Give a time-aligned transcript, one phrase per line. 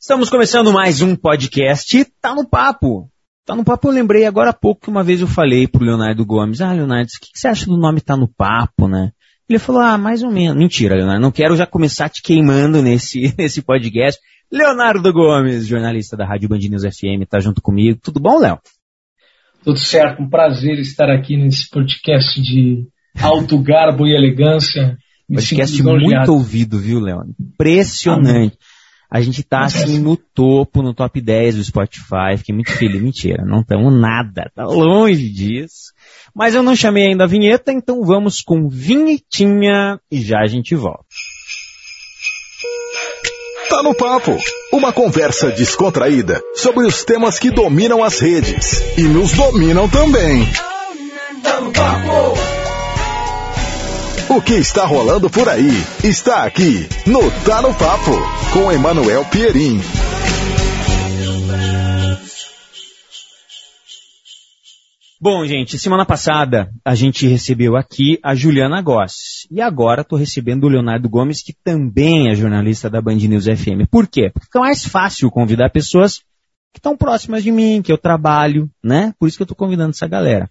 [0.00, 2.04] Estamos começando mais um podcast.
[2.22, 3.10] Tá no papo.
[3.44, 6.24] Tá no papo, eu lembrei agora há pouco que uma vez eu falei pro Leonardo
[6.24, 9.10] Gomes, ah, Leonardo, o que, que você acha do nome Tá no Papo, né?
[9.48, 10.56] Ele falou, ah, mais ou menos.
[10.56, 14.20] Mentira, Leonardo, não quero já começar te queimando nesse, nesse podcast.
[14.52, 17.98] Leonardo Gomes, jornalista da Rádio Band News FM, tá junto comigo.
[18.00, 18.60] Tudo bom, Léo?
[19.64, 22.86] Tudo certo, um prazer estar aqui nesse podcast de
[23.20, 24.96] alto garbo e elegância.
[25.28, 27.24] Me podcast muito ouvido, viu, Léo?
[27.38, 28.56] Impressionante.
[28.60, 28.67] Ah,
[29.10, 32.36] a gente tá assim no topo, no top 10 do Spotify.
[32.36, 33.00] Fiquei muito feliz.
[33.00, 34.50] Mentira, não estamos nada.
[34.54, 35.92] Tá longe disso.
[36.34, 40.74] Mas eu não chamei ainda a vinheta, então vamos com vinhetinha e já a gente
[40.74, 41.06] volta.
[43.68, 44.36] Tá no papo.
[44.72, 50.46] Uma conversa descontraída sobre os temas que dominam as redes e nos dominam também.
[51.42, 52.57] Tá no papo.
[54.30, 55.70] O que está rolando por aí
[56.04, 58.10] está aqui no Tá no Papo
[58.52, 59.80] com Emanuel Pierin.
[65.18, 69.48] Bom, gente, semana passada a gente recebeu aqui a Juliana Goss.
[69.50, 73.88] E agora estou recebendo o Leonardo Gomes, que também é jornalista da Band News FM.
[73.90, 74.28] Por quê?
[74.30, 76.18] Porque fica mais fácil convidar pessoas
[76.74, 79.14] que estão próximas de mim, que eu trabalho, né?
[79.18, 80.50] Por isso que eu estou convidando essa galera.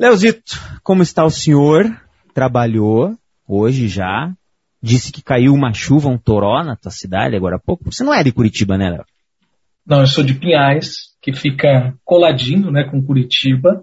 [0.00, 2.07] Leozito, como está o senhor?
[2.38, 3.16] Trabalhou
[3.48, 4.32] hoje já,
[4.80, 7.90] disse que caiu uma chuva, um toró na tua cidade agora há pouco.
[7.90, 9.04] Você não é de Curitiba, né, Léo?
[9.84, 13.82] Não, eu sou de Pinhais, que fica coladinho né, com Curitiba.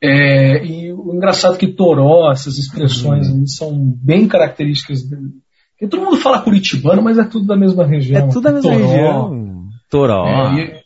[0.00, 3.48] É, e o engraçado é que toró, essas expressões uhum.
[3.48, 5.02] são bem características.
[5.02, 5.16] De...
[5.16, 8.28] Porque todo mundo fala curitibano, mas é tudo da mesma região.
[8.28, 9.68] É tudo da mesma toró, região.
[9.90, 10.26] Toró.
[10.28, 10.82] É,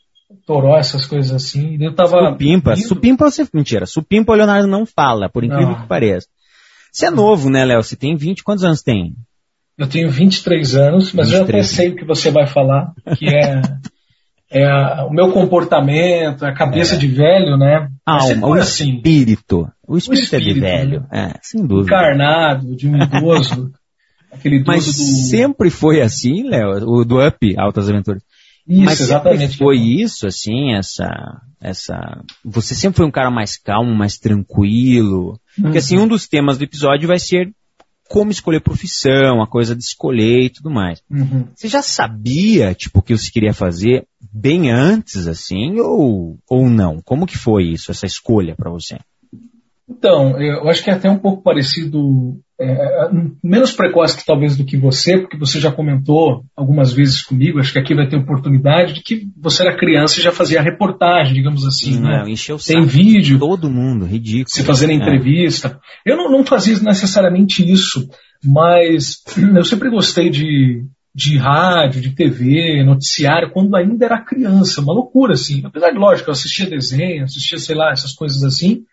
[0.46, 1.76] toró, essas coisas assim.
[1.78, 2.72] Eu tava supimpa.
[2.72, 2.88] Indo...
[2.88, 3.46] Supimpa você.
[3.52, 3.84] Mentira.
[3.84, 5.82] Supimpa o Leonardo não fala, por incrível não.
[5.82, 6.26] que pareça.
[6.96, 7.82] Você é novo, né, Léo?
[7.82, 9.14] Você tem 20, quantos anos tem?
[9.76, 11.36] Eu tenho 23 anos, mas 23.
[11.36, 13.60] eu até sei o que você vai falar, que é,
[14.50, 16.98] é o meu comportamento, a cabeça é.
[16.98, 17.90] de velho, né?
[18.06, 18.94] Alma, o assim.
[18.94, 19.70] espírito.
[19.86, 21.32] O espírito, o espírito é de velho, né?
[21.34, 21.94] é, sem dúvida.
[21.94, 23.70] Encarnado, de um idoso.
[24.32, 24.92] aquele idoso mas do...
[24.92, 26.82] sempre foi assim, Léo?
[26.88, 28.22] O do Up, Altas Aventuras.
[28.68, 29.56] Isso, mas exatamente.
[29.56, 32.24] Foi isso, assim, essa, essa.
[32.44, 35.38] Você sempre foi um cara mais calmo, mais tranquilo.
[35.56, 35.64] Uhum.
[35.64, 37.52] Porque assim, um dos temas do episódio vai ser
[38.08, 41.02] como escolher profissão, a coisa de escolher e tudo mais.
[41.10, 41.48] Uhum.
[41.54, 47.00] Você já sabia, tipo, o que você queria fazer bem antes, assim, ou, ou não?
[47.02, 48.98] Como que foi isso, essa escolha para você?
[49.88, 53.10] Então, eu acho que é até um pouco parecido, é,
[53.44, 57.72] menos precoce que talvez do que você, porque você já comentou algumas vezes comigo, acho
[57.72, 61.66] que aqui vai ter oportunidade, de que você era criança e já fazia reportagem, digamos
[61.66, 62.00] assim.
[62.00, 62.30] Não, né?
[62.30, 63.38] encheu Tem vídeo.
[63.38, 64.48] Todo mundo, ridículo.
[64.48, 64.94] Se fazendo é.
[64.94, 65.78] entrevista.
[66.04, 68.08] Eu não, não fazia necessariamente isso,
[68.42, 69.22] mas
[69.54, 70.82] eu sempre gostei de,
[71.14, 75.60] de rádio, de TV, noticiário, quando ainda era criança, uma loucura, assim.
[75.62, 78.84] Apesar de, lógico, eu assistia desenho, assistia, sei lá, essas coisas assim,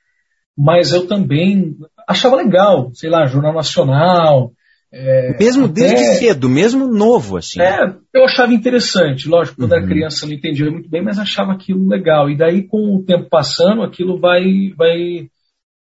[0.58, 1.76] mas eu também
[2.08, 4.52] achava legal, sei lá, Jornal Nacional.
[4.96, 7.60] É, mesmo até, desde cedo, mesmo novo, assim.
[7.60, 9.28] É, eu achava interessante.
[9.28, 9.78] Lógico, quando uhum.
[9.78, 12.30] era criança não entendia muito bem, mas achava aquilo legal.
[12.30, 14.44] E daí, com o tempo passando, aquilo vai,
[14.78, 15.28] vai,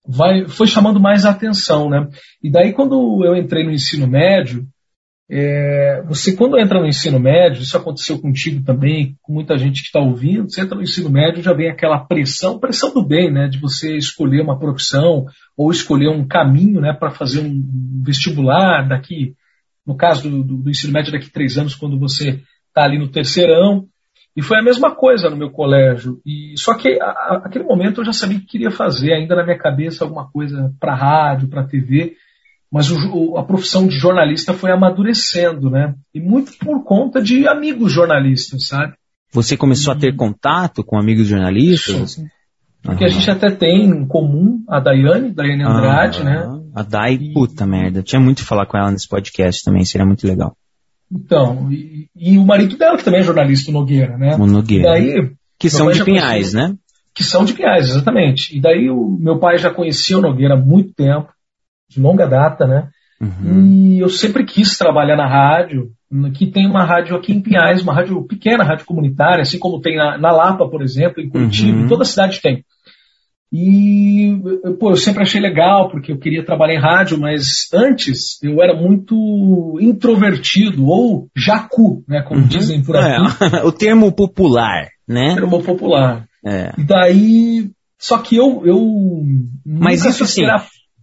[0.08, 2.08] vai, foi chamando mais a atenção, né?
[2.42, 4.66] E daí, quando eu entrei no ensino médio,
[5.30, 9.88] é, você, quando entra no ensino médio, isso aconteceu contigo também, com muita gente que
[9.88, 13.48] está ouvindo, você entra no ensino médio já vem aquela pressão, pressão do bem, né,
[13.48, 15.26] de você escolher uma profissão
[15.58, 17.64] ou escolher um caminho né, para fazer um
[18.06, 19.34] vestibular daqui,
[19.88, 23.10] no caso do, do, do ensino médio, daqui três anos, quando você está ali no
[23.10, 23.88] terceirão.
[24.36, 26.20] E foi a mesma coisa no meu colégio.
[26.26, 29.44] E Só que a, a, aquele momento eu já sabia que queria fazer, ainda na
[29.44, 32.16] minha cabeça, alguma coisa para rádio, para TV
[32.74, 35.94] mas o, a profissão de jornalista foi amadurecendo, né?
[36.12, 38.96] E muito por conta de amigos jornalistas, sabe?
[39.32, 39.98] Você começou e...
[39.98, 42.14] a ter contato com amigos jornalistas?
[42.14, 42.26] Sim.
[42.82, 43.12] Porque uhum.
[43.12, 46.26] a gente até tem em comum a Daiane, Daiane Andrade, uhum.
[46.26, 46.64] né?
[46.74, 47.32] A Dai, e...
[47.32, 48.02] puta merda.
[48.02, 50.58] Tinha muito que falar com ela nesse podcast também, seria muito legal.
[51.12, 54.36] Então, e, e o marido dela, que também é jornalista, o Nogueira, né?
[54.36, 54.90] O Nogueira.
[54.90, 56.76] Daí, que são de Pinhais, conhecia, né?
[57.14, 58.58] Que são de Pinhais, exatamente.
[58.58, 61.32] E daí o meu pai já conhecia o Nogueira há muito tempo
[61.94, 62.90] de longa data, né?
[63.22, 63.66] Uhum.
[63.66, 65.92] E eu sempre quis trabalhar na rádio,
[66.34, 69.96] que tem uma rádio aqui em Pinhais, uma rádio pequena, rádio comunitária, assim como tem
[69.98, 71.88] na, na Lapa, por exemplo, em Curitiba, uhum.
[71.88, 72.64] toda a cidade tem.
[73.56, 74.36] E,
[74.80, 78.76] pô, eu sempre achei legal, porque eu queria trabalhar em rádio, mas antes eu era
[78.76, 82.48] muito introvertido, ou jacu, né, como uhum.
[82.48, 83.46] dizem por aqui.
[83.56, 85.34] É, o termo popular, né?
[85.34, 86.26] O termo popular.
[86.44, 86.74] É.
[86.80, 87.70] E daí,
[88.00, 89.24] só que eu, eu
[89.64, 90.46] mas isso sim,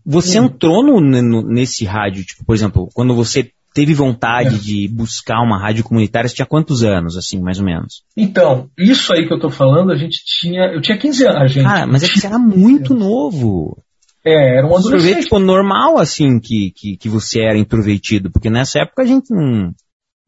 [0.04, 4.58] você entrou no, no, nesse rádio, tipo, por exemplo, quando você teve vontade é.
[4.58, 6.28] de buscar uma rádio comunitária?
[6.28, 8.02] Você tinha quantos anos, assim, mais ou menos?
[8.16, 10.72] Então, isso aí que eu tô falando, a gente tinha.
[10.72, 11.64] Eu tinha 15 anos, gente.
[11.64, 13.76] Cara, mas é que você era muito novo.
[14.24, 15.24] É, era um adolescente.
[15.24, 19.72] tipo, normal, assim, que, que, que você era introvertido, porque nessa época a gente não,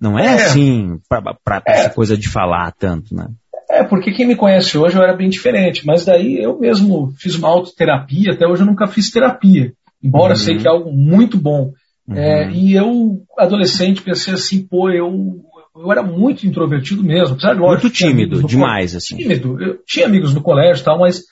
[0.00, 0.34] não é, é.
[0.34, 1.72] assim, pra, pra é.
[1.72, 3.26] essa coisa de falar tanto, né?
[3.72, 7.36] É, porque quem me conhece hoje eu era bem diferente, mas daí eu mesmo fiz
[7.36, 9.72] uma autoterapia, até hoje eu nunca fiz terapia,
[10.04, 10.38] embora uhum.
[10.38, 11.72] sei que é algo muito bom.
[12.06, 12.14] Uhum.
[12.14, 15.40] É, e eu, adolescente, pensei assim, pô, eu,
[15.74, 17.34] eu era muito introvertido mesmo.
[17.34, 19.16] Apesar, lógico, muito tímido, demais, assim.
[19.16, 19.58] Tímido.
[19.58, 21.22] Eu tinha amigos no colégio e tal, mas,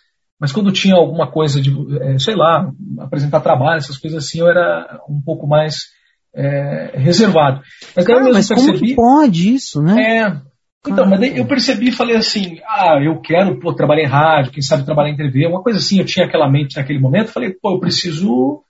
[0.41, 1.71] mas quando tinha alguma coisa de,
[2.01, 2.71] é, sei lá,
[3.01, 5.89] apresentar trabalho, essas coisas assim, eu era um pouco mais
[6.35, 7.61] é, reservado.
[7.95, 10.41] Mas, ah, mas percebi, como que pode isso, né?
[10.87, 14.63] Então, mas eu percebi e falei assim, ah, eu quero pô, trabalhar em rádio, quem
[14.63, 17.75] sabe trabalhar em TV, uma coisa assim, eu tinha aquela mente naquele momento, falei, pô,
[17.75, 18.63] eu preciso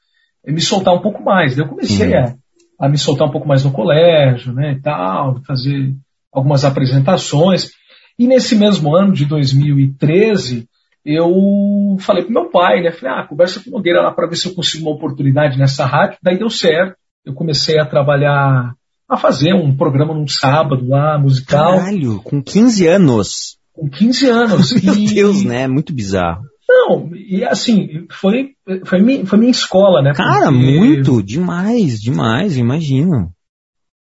[0.44, 1.54] me soltar um pouco mais.
[1.54, 2.34] Daí eu comecei a,
[2.80, 5.94] a, me soltar um pouco mais no colégio, né, e tal, fazer
[6.32, 7.70] algumas apresentações.
[8.18, 10.68] E nesse mesmo ano de 2013,
[11.04, 14.34] eu falei pro meu pai, né, falei, ah, conversa com o Nogueira lá para ver
[14.34, 16.18] se eu consigo uma oportunidade nessa rádio.
[16.20, 18.74] Daí deu certo, eu comecei a trabalhar
[19.10, 21.78] a fazer um programa num sábado lá, musical.
[21.78, 23.58] Caralho, com 15 anos.
[23.72, 24.72] Com 15 anos.
[24.82, 25.14] Meu e...
[25.14, 25.66] Deus, né?
[25.66, 26.42] Muito bizarro.
[26.68, 28.50] Não, e assim, foi,
[28.84, 30.12] foi, minha, foi minha escola, né?
[30.14, 30.78] Cara, Porque...
[30.78, 33.32] muito, demais, demais, imagino.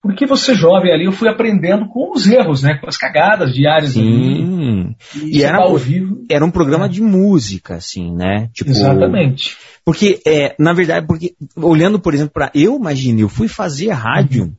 [0.02, 2.78] Porque você jovem ali, eu fui aprendendo com os erros, né?
[2.78, 4.00] Com as cagadas diárias Sim.
[4.00, 6.24] Ali, e, e era, ao vivo.
[6.30, 6.88] era um programa é.
[6.88, 8.48] de música, assim, né?
[8.54, 9.56] Tipo, Exatamente.
[9.84, 14.44] Porque, é, na verdade, porque olhando, por exemplo, para eu imagino, eu fui fazer rádio
[14.44, 14.54] uhum.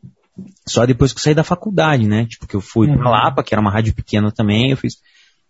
[0.68, 2.26] Só depois que eu saí da faculdade, né?
[2.26, 2.98] Tipo, que eu fui uhum.
[2.98, 4.98] pra Lapa, que era uma rádio pequena também, eu fiz.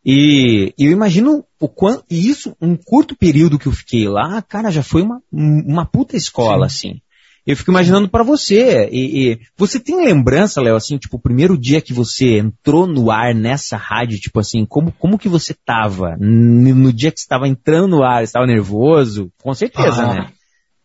[0.06, 2.04] E eu imagino o quanto.
[2.10, 6.16] E isso, um curto período que eu fiquei lá, cara, já foi uma, uma puta
[6.16, 6.90] escola, Sim.
[6.90, 7.02] assim.
[7.46, 8.88] Eu fico imaginando para você.
[8.92, 13.12] E, e, você tem lembrança, Léo, assim, tipo, o primeiro dia que você entrou no
[13.12, 16.16] ar nessa rádio, tipo assim, como, como que você tava?
[16.19, 19.31] No dia que você estava entrando no ar, estava nervoso?
[19.42, 20.28] Com certeza, ah, né?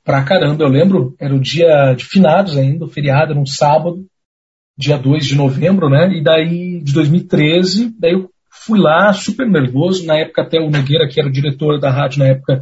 [0.07, 0.65] pra caramba.
[0.65, 4.07] Eu lembro, era o dia de finados ainda, o feriado, era um sábado,
[4.77, 6.09] dia 2 de novembro, né?
[6.13, 10.07] E daí, de 2013, daí eu fui lá, super nervoso.
[10.07, 12.61] Na época, até o Nogueira, que era o diretor da rádio na época,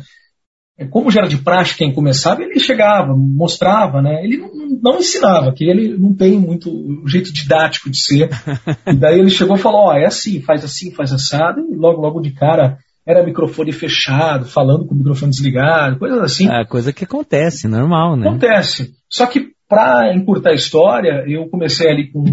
[0.76, 4.24] é, como já era de praxe quem começava, ele chegava, mostrava, né?
[4.24, 4.50] Ele não,
[4.82, 8.28] não ensinava, que ele não tem muito o jeito didático de ser.
[8.86, 11.76] E daí ele chegou e falou: Ó, oh, é assim, faz assim, faz assado, e
[11.76, 16.50] logo, logo de cara era microfone fechado, falando com o microfone desligado, coisas assim.
[16.50, 18.26] É, coisa que acontece, normal, né?
[18.26, 18.94] Acontece.
[19.08, 22.24] Só que para encurtar a história, eu comecei ali com,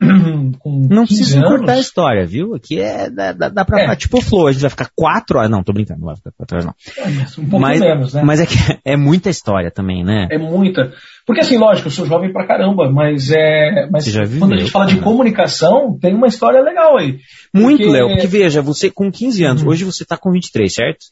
[0.58, 2.54] com Não precisa encurtar a história, viu?
[2.54, 3.96] Aqui é dá, dá, pra é.
[3.96, 5.50] tipo o Flow, a gente vai ficar quatro horas.
[5.50, 6.74] Não, tô brincando, não vai ficar quatro horas não.
[7.02, 7.08] É,
[7.40, 8.22] um pouco mas, menos, né?
[8.22, 8.54] Mas é que
[8.84, 10.28] é muita história também, né?
[10.30, 10.92] É muita.
[11.26, 13.88] Porque assim, lógico, eu sou jovem pra caramba, mas é.
[13.90, 17.18] Mas viveu, quando a gente fala de comunicação, tem uma história legal aí.
[17.54, 17.92] Muito, porque...
[17.92, 19.70] Léo, porque veja, você com 15 anos, uhum.
[19.70, 21.06] hoje você tá com 23, certo?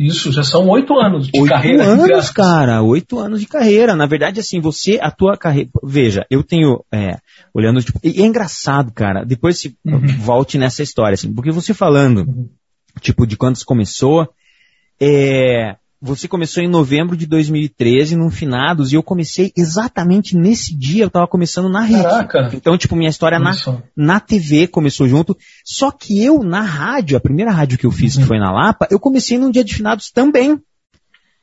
[0.00, 1.86] Isso, já são oito anos de oito carreira.
[1.90, 3.94] Oito anos, cara, oito anos de carreira.
[3.94, 5.68] Na verdade, assim, você, a tua carreira.
[5.84, 6.82] Veja, eu tenho.
[6.90, 7.18] É,
[7.52, 8.00] olhando, tipo.
[8.02, 9.24] E é engraçado, cara.
[9.26, 10.06] Depois se uhum.
[10.18, 12.48] volte nessa história, assim, porque você falando, uhum.
[13.02, 14.26] tipo, de quando você começou.
[14.98, 21.04] É, você começou em novembro de 2013, no Finados, e eu comecei exatamente nesse dia,
[21.04, 22.02] eu estava começando na rede.
[22.02, 22.50] Caraca.
[22.54, 23.52] Então, tipo, minha história na,
[23.94, 25.36] na TV começou junto.
[25.64, 28.22] Só que eu, na rádio, a primeira rádio que eu fiz, uhum.
[28.22, 30.58] que foi na Lapa, eu comecei num dia de Finados também.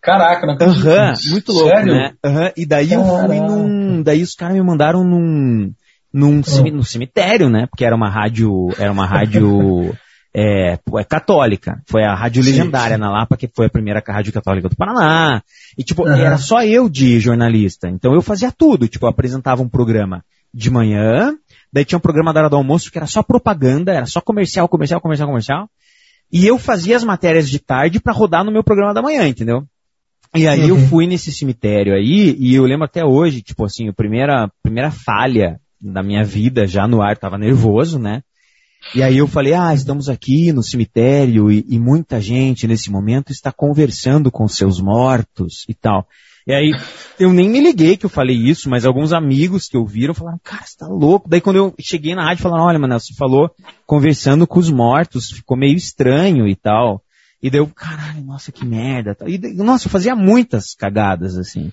[0.01, 0.87] Caraca, não acredito.
[0.87, 1.93] Aham, uhum, muito louco, Sério?
[1.93, 2.13] né?
[2.25, 3.09] Uhum, e daí Caraca.
[3.09, 4.03] eu fui num.
[4.03, 5.71] Daí os caras me mandaram num.
[6.13, 6.83] Num uhum.
[6.83, 7.67] cemitério, né?
[7.69, 8.69] Porque era uma rádio.
[8.79, 9.95] Era uma rádio.
[10.39, 11.81] é, é católica.
[11.87, 13.01] Foi a Rádio sim, Legendária sim.
[13.01, 15.41] na Lapa, que foi a primeira rádio católica do Paraná.
[15.75, 16.13] E, tipo, uhum.
[16.13, 17.89] era só eu de jornalista.
[17.89, 18.87] Então eu fazia tudo.
[18.87, 21.35] Tipo, eu apresentava um programa de manhã,
[21.73, 24.67] daí tinha um programa da hora do almoço que era só propaganda, era só comercial,
[24.67, 25.69] comercial, comercial, comercial.
[26.31, 29.63] E eu fazia as matérias de tarde para rodar no meu programa da manhã, entendeu?
[30.35, 30.77] E aí uhum.
[30.77, 34.91] eu fui nesse cemitério aí, e eu lembro até hoje, tipo assim, a primeira, primeira
[34.91, 38.21] falha da minha vida já no ar, tava nervoso, né?
[38.95, 43.31] E aí eu falei, ah, estamos aqui no cemitério e, e, muita gente nesse momento
[43.31, 46.07] está conversando com seus mortos e tal.
[46.47, 46.71] E aí
[47.19, 50.63] eu nem me liguei que eu falei isso, mas alguns amigos que ouviram falaram, cara,
[50.65, 51.27] você tá louco.
[51.27, 53.51] Daí quando eu cheguei na rádio falaram, olha, mano, você falou
[53.85, 57.03] conversando com os mortos, ficou meio estranho e tal.
[57.41, 59.15] E daí eu, caralho, nossa, que merda.
[59.27, 61.71] E, nossa, eu fazia muitas cagadas, assim.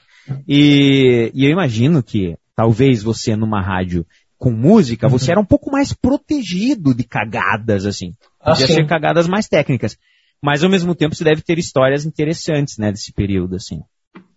[0.48, 4.04] E, e eu imagino que talvez você numa rádio
[4.44, 5.32] com música, você uhum.
[5.32, 8.12] era um pouco mais protegido de cagadas, assim.
[8.38, 9.96] Ah, Podia ser cagadas mais técnicas.
[10.42, 13.80] Mas ao mesmo tempo você deve ter histórias interessantes, né, desse período, assim.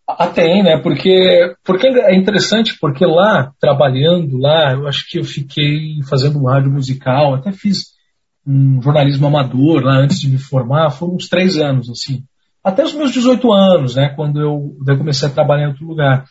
[0.08, 0.80] Ah, tem, né?
[0.82, 6.48] Porque, porque é interessante, porque lá, trabalhando lá, eu acho que eu fiquei fazendo um
[6.48, 7.88] rádio musical, até fiz
[8.46, 12.24] um jornalismo amador lá antes de me formar, foram uns três anos, assim.
[12.64, 14.08] Até os meus 18 anos, né?
[14.16, 16.24] Quando eu, eu comecei a trabalhar em outro lugar.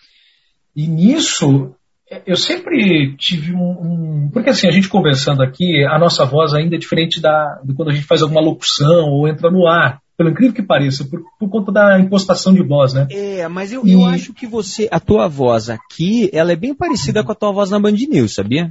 [0.75, 1.75] E nisso,
[2.25, 6.77] eu sempre tive um, um, Porque assim, a gente conversando aqui, a nossa voz ainda
[6.77, 10.31] é diferente da, de quando a gente faz alguma locução ou entra no ar pelo
[10.31, 13.07] incrível que pareça, por, por, conta da impostação de voz, né?
[13.11, 13.93] É, mas eu, e...
[13.93, 17.53] eu acho que você, a tua voz aqui, ela é bem parecida com a tua
[17.53, 18.71] voz na Band News, sabia?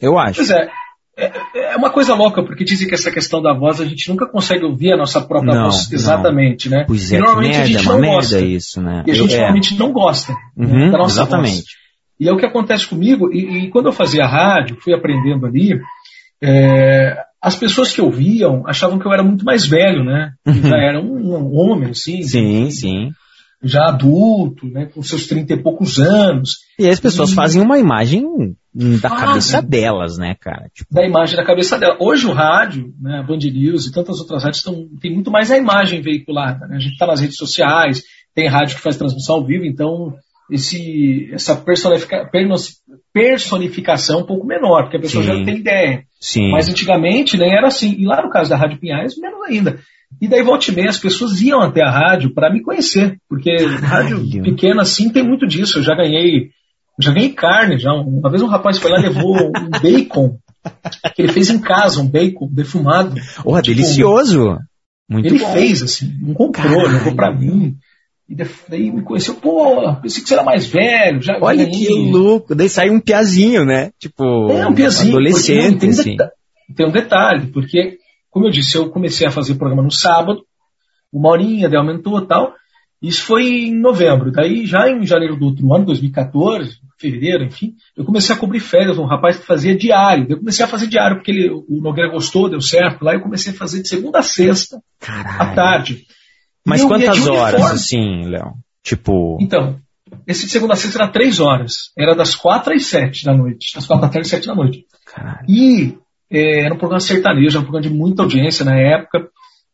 [0.00, 0.36] Eu acho.
[0.36, 0.68] Pois é.
[1.16, 4.24] É, é uma coisa louca, porque dizem que essa questão da voz a gente nunca
[4.26, 6.78] consegue ouvir a nossa própria não, voz exatamente, não.
[6.78, 6.84] né?
[6.86, 8.40] Pois é, e normalmente merda, a gente não gosta.
[8.40, 9.02] isso, né?
[9.04, 9.36] E a gente é.
[9.38, 11.54] normalmente não gosta uhum, né, da nossa exatamente.
[11.54, 11.87] voz.
[12.18, 15.78] E é o que acontece comigo, e, e quando eu fazia rádio, fui aprendendo ali,
[16.42, 20.32] é, as pessoas que ouviam achavam que eu era muito mais velho, né?
[20.46, 20.54] Uhum.
[20.68, 22.22] Já era um, um, homem, assim.
[22.22, 23.10] Sim, sim.
[23.62, 24.86] Já adulto, né?
[24.86, 26.58] Com seus trinta e poucos anos.
[26.78, 27.34] E as pessoas e...
[27.34, 28.24] fazem uma imagem
[29.00, 30.68] da cabeça delas, né, cara?
[30.72, 30.94] Tipo...
[30.94, 31.96] Da imagem da cabeça dela.
[32.00, 35.50] Hoje o rádio, né, a Band News e tantas outras rádios tão, tem muito mais
[35.50, 36.68] a imagem veiculada.
[36.68, 36.76] Né?
[36.76, 40.14] A gente está nas redes sociais, tem rádio que faz transmissão ao vivo, então
[40.50, 42.30] esse, essa personifica,
[43.12, 45.38] personificação um pouco menor, porque a pessoa Sim.
[45.38, 46.02] já tem ideia.
[46.20, 46.50] Sim.
[46.50, 47.94] Mas antigamente nem era assim.
[47.98, 49.78] E lá no caso da Rádio Pinhais, menos ainda.
[50.20, 53.54] E daí, volta e meia, as pessoas iam até a rádio para me conhecer, porque
[53.56, 55.78] rádio pequena assim tem muito disso.
[55.78, 56.48] Eu já ganhei,
[56.98, 57.78] já ganhei carne.
[57.78, 57.92] Já.
[57.92, 60.38] Uma vez um rapaz foi lá e levou um bacon,
[61.14, 63.14] que ele fez em casa, um bacon defumado.
[63.42, 64.56] Porra, tipo, delicioso!
[65.08, 65.52] Muito ele bom.
[65.52, 66.92] fez, assim, não comprou, Caralho.
[66.92, 67.76] levou para mim.
[68.28, 68.34] E
[68.68, 71.22] daí me conheceu, pô, pensei que você era mais velho.
[71.22, 72.54] Já Olha que louco.
[72.54, 73.90] Daí sai um piazinho, né?
[73.98, 75.80] Tipo, é, um piazinho, adolescente.
[75.80, 76.16] Tem, assim.
[76.76, 77.96] tem um detalhe, porque,
[78.30, 80.42] como eu disse, eu comecei a fazer programa no sábado,
[81.10, 82.52] uma horinha, daí aumentou e tal.
[83.00, 84.30] Isso foi em novembro.
[84.30, 88.98] Daí, já em janeiro do outro ano, 2014, fevereiro, enfim, eu comecei a cobrir férias,
[88.98, 90.26] um rapaz que fazia diário.
[90.28, 93.02] Eu comecei a fazer diário porque ele, o Nogueira gostou, deu certo.
[93.02, 95.42] Lá eu comecei a fazer de segunda a sexta, Caralho.
[95.42, 96.06] à tarde.
[96.68, 98.54] Mas quantas horas, assim, Léo?
[98.82, 99.38] Tipo.
[99.40, 99.78] Então,
[100.26, 101.90] esse de segunda a sexta era três horas.
[101.96, 103.74] Era das quatro às sete da noite.
[103.74, 104.84] Das quatro da tarde às sete da noite.
[105.06, 105.44] Caralho.
[105.48, 105.98] E
[106.30, 109.28] é, era um programa sertanejo, era um programa de muita audiência na época.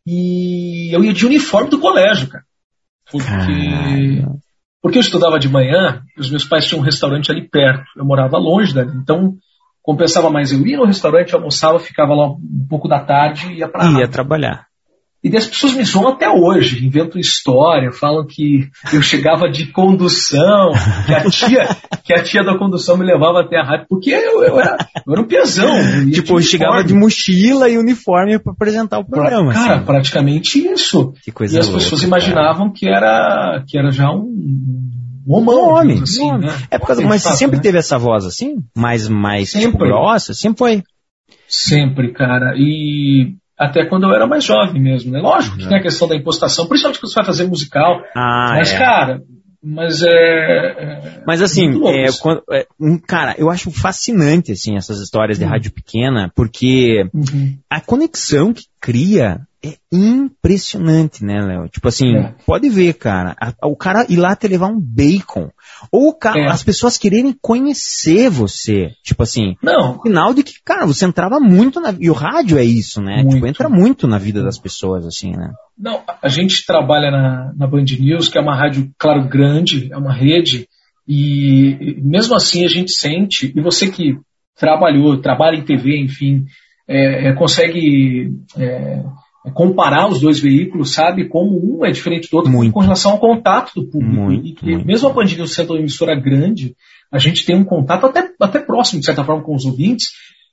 [0.06, 2.44] E eu ia de uniforme do colégio, cara.
[3.10, 4.38] Porque, Caralho.
[4.82, 7.84] porque eu estudava de manhã, os meus pais tinham um restaurante ali perto.
[7.96, 8.96] Eu morava longe dali.
[8.96, 9.34] Então,
[9.82, 13.68] compensava mais eu ir no restaurante, almoçava, ficava lá um pouco da tarde e ia
[13.68, 14.66] pra Ia trabalhar.
[15.24, 20.72] E as pessoas me zoam até hoje, inventam história, falam que eu chegava de condução,
[21.06, 21.68] que a tia,
[22.04, 24.76] que a tia da condução me levava até a rádio, porque eu, eu, era,
[25.06, 25.72] eu era um pesão.
[26.12, 29.50] Tipo, eu chegava de mochila e uniforme para apresentar o programa.
[29.50, 29.84] Pra, cara, assim.
[29.86, 31.14] praticamente isso.
[31.24, 34.28] Que coisa e as louca, pessoas imaginavam que era, que era já um,
[35.26, 36.54] um homão, um homem, assim, um né?
[36.70, 37.62] É por causa, mas você sempre né?
[37.62, 38.56] teve essa voz assim?
[38.76, 39.72] Mais, mais sempre.
[39.72, 40.34] Tipo, grossa?
[40.34, 40.82] Sempre foi?
[41.48, 42.54] Sempre, cara.
[42.58, 45.20] E até quando eu era mais jovem mesmo, né?
[45.20, 48.00] Lógico que tem a questão da impostação, principalmente quando você vai fazer musical.
[48.16, 48.78] Ah, mas, é.
[48.78, 49.23] cara,
[49.62, 50.08] mas é.
[50.11, 52.66] é mas assim, é, quando, é,
[53.06, 55.50] cara, eu acho fascinante assim essas histórias de uhum.
[55.50, 57.56] rádio pequena, porque uhum.
[57.70, 61.70] a conexão que cria é impressionante, né, Léo?
[61.70, 62.34] Tipo assim, é.
[62.44, 63.34] pode ver, cara.
[63.40, 65.48] A, o cara ir lá te levar um bacon.
[65.90, 66.46] Ou cara, é.
[66.48, 68.90] as pessoas quererem conhecer você.
[69.02, 70.02] Tipo assim, não.
[70.02, 71.94] final de que, cara, você entrava muito na.
[71.98, 73.22] E o rádio é isso, né?
[73.22, 73.36] Muito.
[73.36, 75.50] Tipo, entra muito na vida das pessoas, assim, né?
[75.78, 79.96] Não, a gente trabalha na, na Band News, que é uma rádio, claro, grande, é
[79.96, 80.68] uma rede,
[81.08, 84.18] e mesmo assim a gente sente, e você que
[84.54, 86.44] trabalhou, trabalha em TV, enfim,
[86.88, 89.02] é, é, consegue é,
[89.46, 92.72] é, comparar os dois veículos, sabe como um é diferente do outro muito.
[92.72, 94.14] com relação ao contato do público.
[94.14, 94.86] Muito, e que, muito.
[94.86, 96.74] mesmo a Band News sendo uma emissora grande,
[97.10, 100.08] a gente tem um contato até, até próximo, de certa forma, com os ouvintes,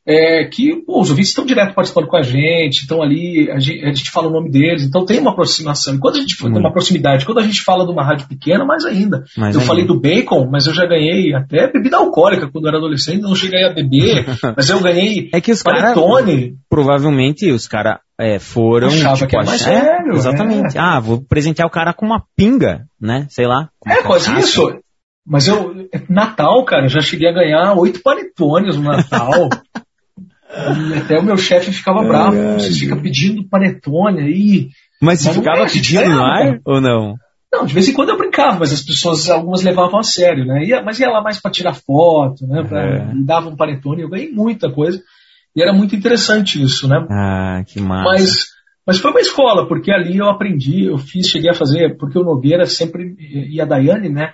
[0.05, 3.83] é, que pô, os ouvintes estão direto participando com a gente, estão ali, a gente,
[3.83, 5.95] a gente, fala o nome deles, então tem uma aproximação.
[5.95, 8.65] E quando a gente tem uma proximidade, quando a gente fala de uma rádio pequena,
[8.65, 9.23] mais ainda.
[9.37, 9.67] Mais eu ainda.
[9.67, 13.35] falei do bacon, mas eu já ganhei até bebida alcoólica quando eu era adolescente, não
[13.35, 14.25] cheguei a beber,
[14.57, 16.41] mas eu ganhei é que os panetone.
[16.41, 18.87] Cara, provavelmente os caras é, foram.
[18.87, 20.77] Achava tipo, que era mais achar- sério, Exatamente.
[20.77, 20.81] é.
[20.81, 23.27] Ah, vou presentear o cara com uma pinga, né?
[23.29, 23.69] Sei lá.
[23.85, 24.79] É, quase isso.
[25.25, 29.49] Mas eu, Natal, cara, já cheguei a ganhar oito panetones no Natal.
[30.51, 32.35] e até o meu chefe ficava bravo.
[32.53, 34.69] Você fica pedindo panetone aí.
[35.01, 36.61] Mas você ficava é, pedindo é, no ar cara.
[36.65, 37.15] ou não?
[37.53, 40.63] Não, de vez em quando eu brincava, mas as pessoas, algumas levavam a sério, né?
[40.63, 42.63] Ia, mas ia lá mais para tirar foto, né?
[42.63, 43.13] Pra, É.
[43.13, 45.01] Me davam um panetone, eu ganhei muita coisa.
[45.55, 47.05] E era muito interessante isso, né?
[47.09, 48.09] Ah, que massa.
[48.09, 48.47] Mas,
[48.87, 52.23] Mas foi uma escola, porque ali eu aprendi, eu fiz, cheguei a fazer, porque o
[52.23, 54.31] Nogueira sempre, e a Daiane, né,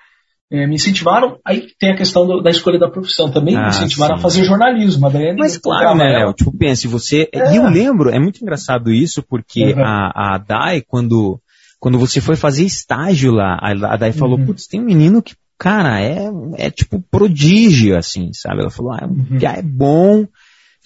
[0.51, 1.37] é, me incentivaram.
[1.45, 4.19] Aí tem a questão do, da escolha da profissão também, ah, me incentivaram sim.
[4.19, 5.05] a fazer jornalismo.
[5.37, 6.33] Mas claro, né, Léo?
[6.33, 7.29] Tipo, pense, você.
[7.33, 7.53] É.
[7.53, 9.83] E eu lembro, é muito engraçado isso, porque uhum.
[9.83, 11.39] a, a Dai, quando,
[11.79, 14.45] quando você foi fazer estágio lá, a, Dai falou: uhum.
[14.45, 18.61] putz, tem um menino que, cara, é, é tipo prodígio, assim, sabe?
[18.61, 19.37] Ela falou: ah, o uhum.
[19.41, 20.25] é bom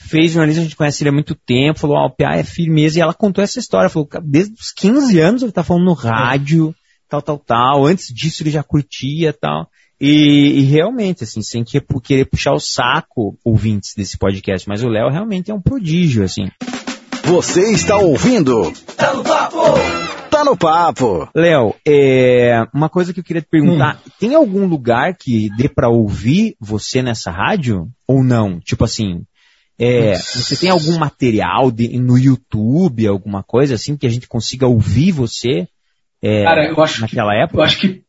[0.04, 2.98] fez jornalismo, a gente conhece ele há muito tempo, falou, ah, o PA é firmeza,
[2.98, 6.74] e ela contou essa história, falou, desde os 15 anos ele tá falando no rádio,
[7.12, 11.82] tal, tal, tal, antes disso ele já curtia, tal, e, e realmente, assim, sem que,
[12.02, 16.50] querer puxar o saco ouvintes desse podcast, mas o Léo realmente é um prodígio, assim.
[17.26, 18.72] Você está ouvindo?
[18.96, 19.58] Tá no papo!
[20.30, 21.30] Tá no papo!
[21.36, 24.10] Léo, é, uma coisa que eu queria te perguntar, hum.
[24.18, 27.90] tem algum lugar que dê para ouvir você nessa rádio?
[28.08, 28.58] Ou não?
[28.62, 29.24] Tipo assim,
[29.78, 34.66] é, você tem algum material de, no YouTube, alguma coisa assim, que a gente consiga
[34.66, 35.68] ouvir você
[36.22, 37.58] é, Cara, eu acho naquela que, época?
[37.60, 38.04] Eu acho que,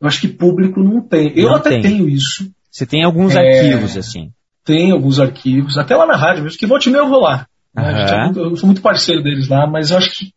[0.00, 1.32] eu acho que público não tem.
[1.36, 1.82] Eu não até tem.
[1.82, 2.50] tenho isso.
[2.70, 4.32] Você tem alguns é, arquivos, assim?
[4.64, 7.46] Tem alguns arquivos, até lá na rádio mesmo, que volta e meia eu vou lá.
[7.74, 8.32] Né?
[8.36, 10.32] Eu sou muito parceiro deles lá, mas eu acho que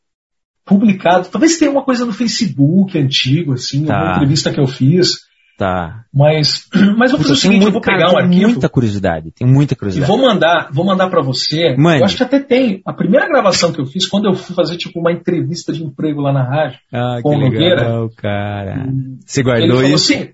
[0.65, 3.95] publicado, talvez tenha uma coisa no Facebook antigo, assim, tá.
[3.95, 5.19] uma entrevista que eu fiz.
[5.57, 6.03] Tá.
[6.13, 8.51] Mas, mas vou fazer o seguinte, muito, eu vou pegar cara, um arquivo.
[8.51, 10.11] muita curiosidade, tem muita curiosidade.
[10.11, 11.75] E vou mandar, vou mandar para você.
[11.77, 11.99] Mãe.
[11.99, 12.81] Eu acho que até tem.
[12.85, 16.21] A primeira gravação que eu fiz, quando eu fui fazer tipo uma entrevista de emprego
[16.21, 17.85] lá na rádio, ah, com o Nogueira.
[18.17, 18.87] Cara.
[19.25, 20.13] Você guardou ele isso?
[20.13, 20.29] Assim,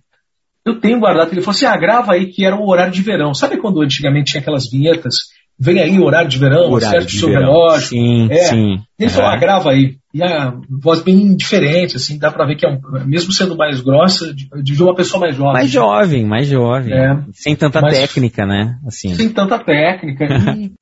[0.65, 1.31] eu tenho guardado.
[1.31, 3.33] Ele falou assim: ah, grava aí que era o horário de verão.
[3.33, 5.15] Sabe quando antigamente tinha aquelas vinhetas?
[5.63, 7.44] Vem aí o horário de verão, horário acerte o seu verão.
[7.44, 7.88] relógio.
[7.88, 8.38] Sim, é.
[8.46, 8.80] sim.
[8.98, 9.96] Ele falou: ah, grava aí.
[10.12, 13.80] E a voz bem diferente, assim, dá pra ver que é um, mesmo sendo mais
[13.80, 15.53] grossa, de, de uma pessoa mais jovem.
[15.53, 16.91] Mais jovem, mais jovem.
[16.91, 18.80] É, sem tanta técnica, né?
[18.88, 19.13] Assim.
[19.13, 20.25] Sem tanta técnica.
[20.58, 20.72] E...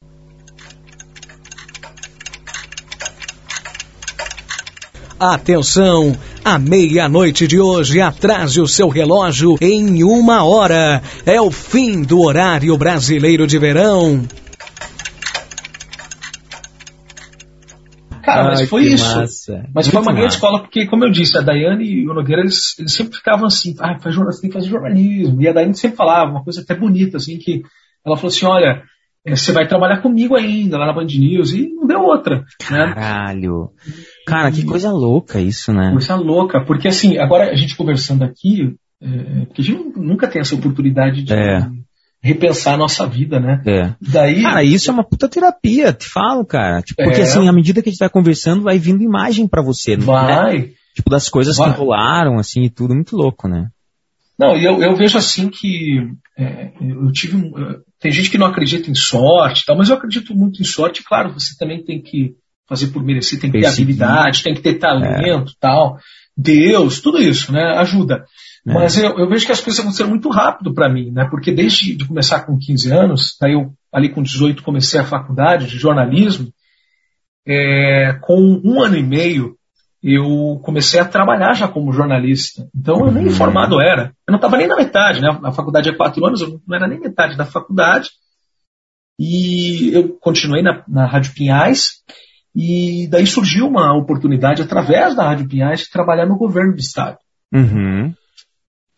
[5.20, 6.16] Atenção!
[6.46, 11.02] A meia-noite de hoje atrase o seu relógio em uma hora.
[11.26, 14.26] É o fim do horário brasileiro de verão.
[18.30, 19.18] Cara, mas foi isso.
[19.18, 19.66] Massa.
[19.74, 22.42] Mas Muito foi uma grande escola, porque, como eu disse, a Daiane e o Nogueira,
[22.42, 25.42] eles, eles sempre ficavam assim, ah, faz jornalismo, tem que fazer jornalismo.
[25.42, 27.64] E a Daiane sempre falava uma coisa até bonita, assim, que
[28.06, 28.84] ela falou assim, olha,
[29.26, 32.38] eh, você vai trabalhar comigo ainda lá na Band News, e não deu outra.
[32.38, 32.94] Né?
[32.94, 33.70] Caralho.
[34.26, 35.92] Cara, que coisa louca isso, né?
[35.92, 40.42] Coisa louca, porque assim, agora a gente conversando aqui, é, porque a gente nunca tem
[40.42, 41.68] essa oportunidade de, é
[42.22, 43.62] repensar a nossa vida, né?
[43.66, 43.96] É.
[44.02, 46.82] Daí, cara, isso é uma puta terapia, te falo, cara.
[46.82, 47.24] Tipo, porque é.
[47.24, 50.04] assim, à medida que a gente vai conversando, vai vindo imagem para você, né?
[50.04, 50.58] Vai.
[50.60, 50.70] Né?
[50.96, 51.72] Tipo, das coisas vai.
[51.72, 53.70] que rolaram, assim, e tudo, muito louco, né?
[54.38, 56.00] Não, e eu, eu vejo assim que
[56.38, 57.52] é, eu tive um,
[58.00, 61.04] tem gente que não acredita em sorte, tal, mas eu acredito muito em sorte.
[61.04, 62.36] Claro, você também tem que
[62.68, 65.56] fazer por merecer, tem que ter habilidade, tem que ter talento, é.
[65.60, 65.98] tal.
[66.38, 67.76] Deus, tudo isso, né?
[67.78, 68.24] Ajuda.
[68.68, 68.74] É.
[68.74, 71.28] Mas eu, eu, vejo que as coisas aconteceram muito rápido para mim, né?
[71.30, 75.68] Porque desde de começar com 15 anos, daí eu ali com 18 comecei a faculdade
[75.68, 76.52] de jornalismo,
[77.48, 79.56] é, com um ano e meio
[80.02, 82.70] eu comecei a trabalhar já como jornalista.
[82.74, 83.32] Então eu nem uhum.
[83.32, 84.14] formado era.
[84.26, 85.28] Eu não estava nem na metade, né?
[85.44, 88.10] A faculdade é quatro anos, eu não era nem metade da faculdade.
[89.20, 92.02] E eu continuei na, na Rádio Pinhais.
[92.56, 97.18] E daí surgiu uma oportunidade através da Rádio Pinhais de trabalhar no governo do estado.
[97.54, 98.14] Uhum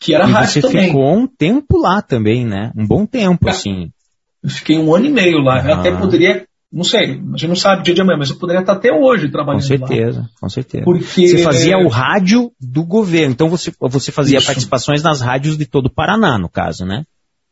[0.01, 0.87] que era e rádio você também.
[0.87, 2.71] ficou um tempo lá também, né?
[2.75, 3.91] Um bom tempo, eu, assim.
[4.43, 5.63] Eu fiquei um ano e meio lá.
[5.63, 8.61] Eu até poderia, não sei, a gente não sabe dia de amanhã, mas eu poderia
[8.61, 10.29] estar até hoje trabalhando Com certeza, lá.
[10.41, 10.83] com certeza.
[10.83, 11.27] Porque...
[11.27, 14.47] Você fazia o rádio do governo, então você, você fazia Isso.
[14.47, 17.03] participações nas rádios de todo o Paraná, no caso, né?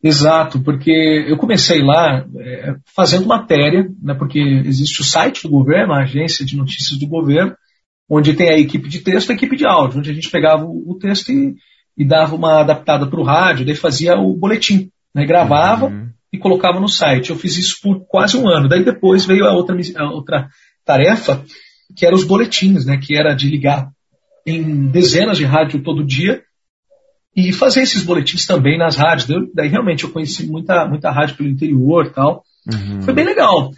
[0.01, 5.93] Exato, porque eu comecei lá é, fazendo matéria, né, porque existe o site do governo,
[5.93, 7.53] a agência de notícias do governo,
[8.09, 10.63] onde tem a equipe de texto e a equipe de áudio, onde a gente pegava
[10.63, 11.53] o, o texto e
[11.99, 15.25] e dava uma adaptada para o rádio, daí fazia o boletim, né?
[15.25, 16.09] gravava uhum.
[16.31, 17.29] e colocava no site.
[17.29, 18.69] Eu fiz isso por quase um ano.
[18.69, 20.47] Daí depois veio a outra, a outra
[20.85, 21.43] tarefa,
[21.93, 22.97] que era os boletins, né?
[22.97, 23.89] que era de ligar
[24.45, 26.41] em dezenas de rádio todo dia
[27.35, 29.27] e fazer esses boletins também nas rádios.
[29.27, 32.43] Daí, daí realmente eu conheci muita, muita rádio pelo interior tal.
[32.65, 33.01] Uhum.
[33.01, 33.71] Foi bem legal.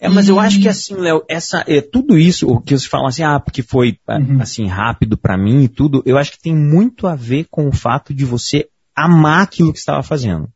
[0.00, 3.08] É, mas eu acho que assim, Léo, essa, é, tudo isso, o que vocês falam
[3.08, 4.40] assim, ah, porque foi uhum.
[4.40, 7.72] assim rápido para mim e tudo, eu acho que tem muito a ver com o
[7.72, 10.48] fato de você amar aquilo que estava fazendo.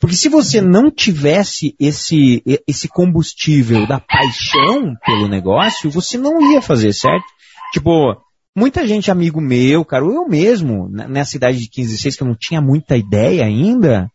[0.00, 6.62] Porque se você não tivesse esse, esse combustível da paixão pelo negócio, você não ia
[6.62, 7.24] fazer, certo?
[7.72, 8.16] Tipo,
[8.56, 12.36] muita gente, amigo meu, cara, eu mesmo, nessa idade de 15, 16, que eu não
[12.38, 14.08] tinha muita ideia ainda,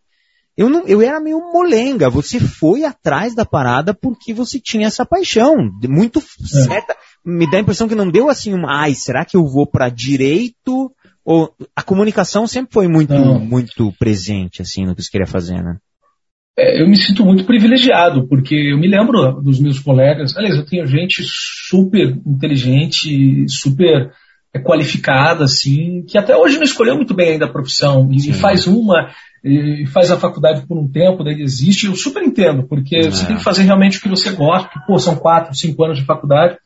[0.56, 2.10] eu, não, eu era meio molenga.
[2.10, 5.56] Você foi atrás da parada porque você tinha essa paixão,
[5.88, 6.46] muito é.
[6.46, 6.96] certa.
[7.26, 9.89] Me dá a impressão que não deu assim uma, ai, será que eu vou para
[9.89, 10.92] direito?
[11.26, 15.78] Ou a comunicação sempre foi muito, muito presente assim no que você queria fazer, né?
[16.58, 20.66] É, eu me sinto muito privilegiado, porque eu me lembro dos meus colegas, aliás, eu
[20.66, 24.12] tenho gente super inteligente, super
[24.54, 28.34] é, qualificada, assim, que até hoje não escolheu muito bem ainda a profissão, e, e
[28.34, 29.10] faz uma,
[29.44, 33.12] e faz a faculdade por um tempo, daí desiste, eu super entendo, porque é.
[33.12, 35.98] você tem que fazer realmente o que você gosta, que, pô, são quatro, cinco anos
[35.98, 36.58] de faculdade,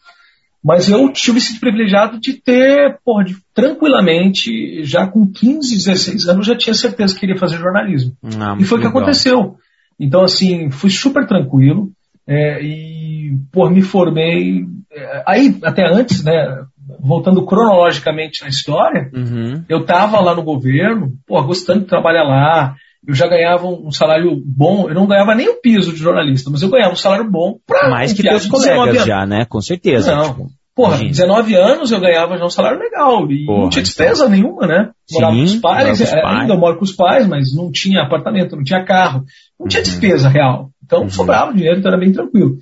[0.63, 6.45] mas eu tive sido privilegiado de ter, porra, de, tranquilamente, já com 15, 16 anos,
[6.45, 8.13] já tinha certeza que queria fazer jornalismo.
[8.39, 9.55] Ah, e foi o que aconteceu.
[9.99, 11.91] Então, assim, fui super tranquilo
[12.27, 14.65] é, e, por me formei.
[14.91, 16.65] É, aí, até antes, né,
[16.99, 19.63] voltando cronologicamente na história, uhum.
[19.69, 22.75] eu estava lá no governo, pô, gostando de trabalhar lá.
[23.07, 26.61] Eu já ganhava um salário bom, eu não ganhava nem o piso de jornalista, mas
[26.61, 29.45] eu ganhava um salário bom para Mais que teus colegas já, né?
[29.45, 30.13] Com certeza.
[30.13, 31.11] Não, tipo, porra, imagina.
[31.11, 34.29] 19 anos eu ganhava já um salário legal e porra, não tinha despesa então.
[34.29, 34.89] nenhuma, né?
[35.11, 36.41] Morava Sim, com os pais, com os é, pais.
[36.41, 39.23] ainda eu moro com os pais, mas não tinha apartamento, não tinha carro,
[39.57, 39.89] não tinha uhum.
[39.89, 40.69] despesa real.
[40.83, 41.09] Então uhum.
[41.09, 42.57] sobrava dinheiro, então era bem tranquilo.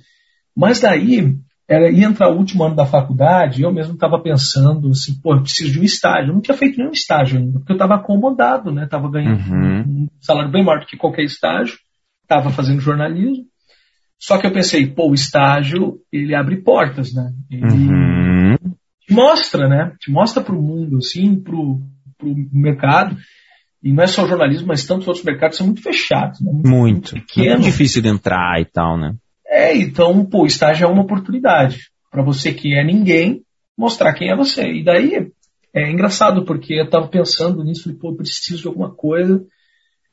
[0.56, 1.34] Mas daí,
[1.68, 5.42] era, ia entrar o último ano da faculdade, eu mesmo estava pensando assim, pô, eu
[5.42, 6.30] preciso de um estágio.
[6.30, 8.84] Eu não tinha feito nenhum estágio ainda, porque eu estava acomodado, né?
[8.84, 9.80] Estava ganhando uhum.
[9.80, 11.76] um salário bem maior do que qualquer estágio,
[12.22, 13.44] estava fazendo jornalismo.
[14.18, 17.32] Só que eu pensei, pô, o estágio, ele abre portas, né?
[17.50, 18.56] Ele uhum.
[19.00, 19.92] te mostra, né?
[19.98, 21.82] Te mostra para o mundo, assim, para o
[22.52, 23.16] mercado.
[23.82, 26.40] E não é só o jornalismo, mas tantos outros mercados são muito fechados.
[26.40, 26.50] Né?
[26.52, 27.56] Muito, muito, pequeno.
[27.56, 29.14] muito difícil de entrar e tal, né?
[29.56, 33.42] É, então, pô, o estágio é uma oportunidade para você que é ninguém
[33.76, 34.70] mostrar quem é você.
[34.70, 35.32] E daí
[35.74, 39.42] é engraçado, porque eu estava pensando nisso, falei, pô, eu preciso de alguma coisa.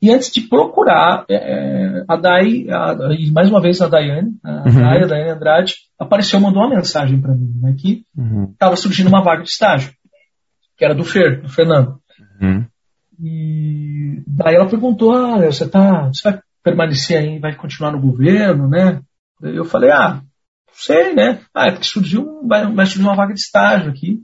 [0.02, 4.34] E antes de procurar, é, é a Dai, a, e mais uma vez a Daiane,
[4.42, 4.82] a uhum.
[4.82, 8.06] Dai, a Daiane Andrade, apareceu, mandou uma mensagem para mim, né, que
[8.54, 8.78] estava uhum.
[8.78, 9.92] surgindo uma vaga de estágio,
[10.78, 12.00] que era do Fer, do Fernando.
[12.42, 12.66] Uhum.
[13.22, 18.70] E daí ela perguntou, ah, você, tá, você vai permanecer aí, vai continuar no governo,
[18.70, 19.02] né?
[19.44, 21.42] Eu falei, ah, não sei, né?
[21.54, 24.20] Ah, é porque surgiu, vai, surgir uma vaga de estágio aqui.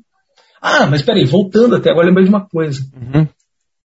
[0.61, 2.81] Ah, mas peraí, voltando até agora, lembrei de uma coisa.
[2.95, 3.27] Uhum.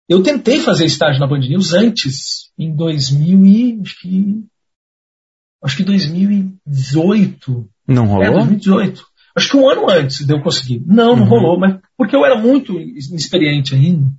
[0.08, 4.44] Eu tentei fazer estágio na Band News antes, em 2000 e, acho que,
[5.62, 7.68] acho que 2018.
[7.86, 8.24] Não rolou?
[8.24, 9.04] É, 2018.
[9.36, 10.82] Acho que um ano antes de eu conseguir.
[10.86, 11.28] Não, não uhum.
[11.28, 14.10] rolou, mas porque eu era muito inexperiente ainda.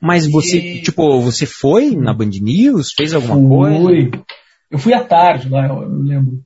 [0.00, 0.82] Mas você, e...
[0.82, 2.92] tipo, você foi na Band News?
[2.92, 3.48] Fez alguma fui.
[3.48, 4.24] coisa?
[4.72, 6.42] Eu fui à tarde lá, eu, eu lembro.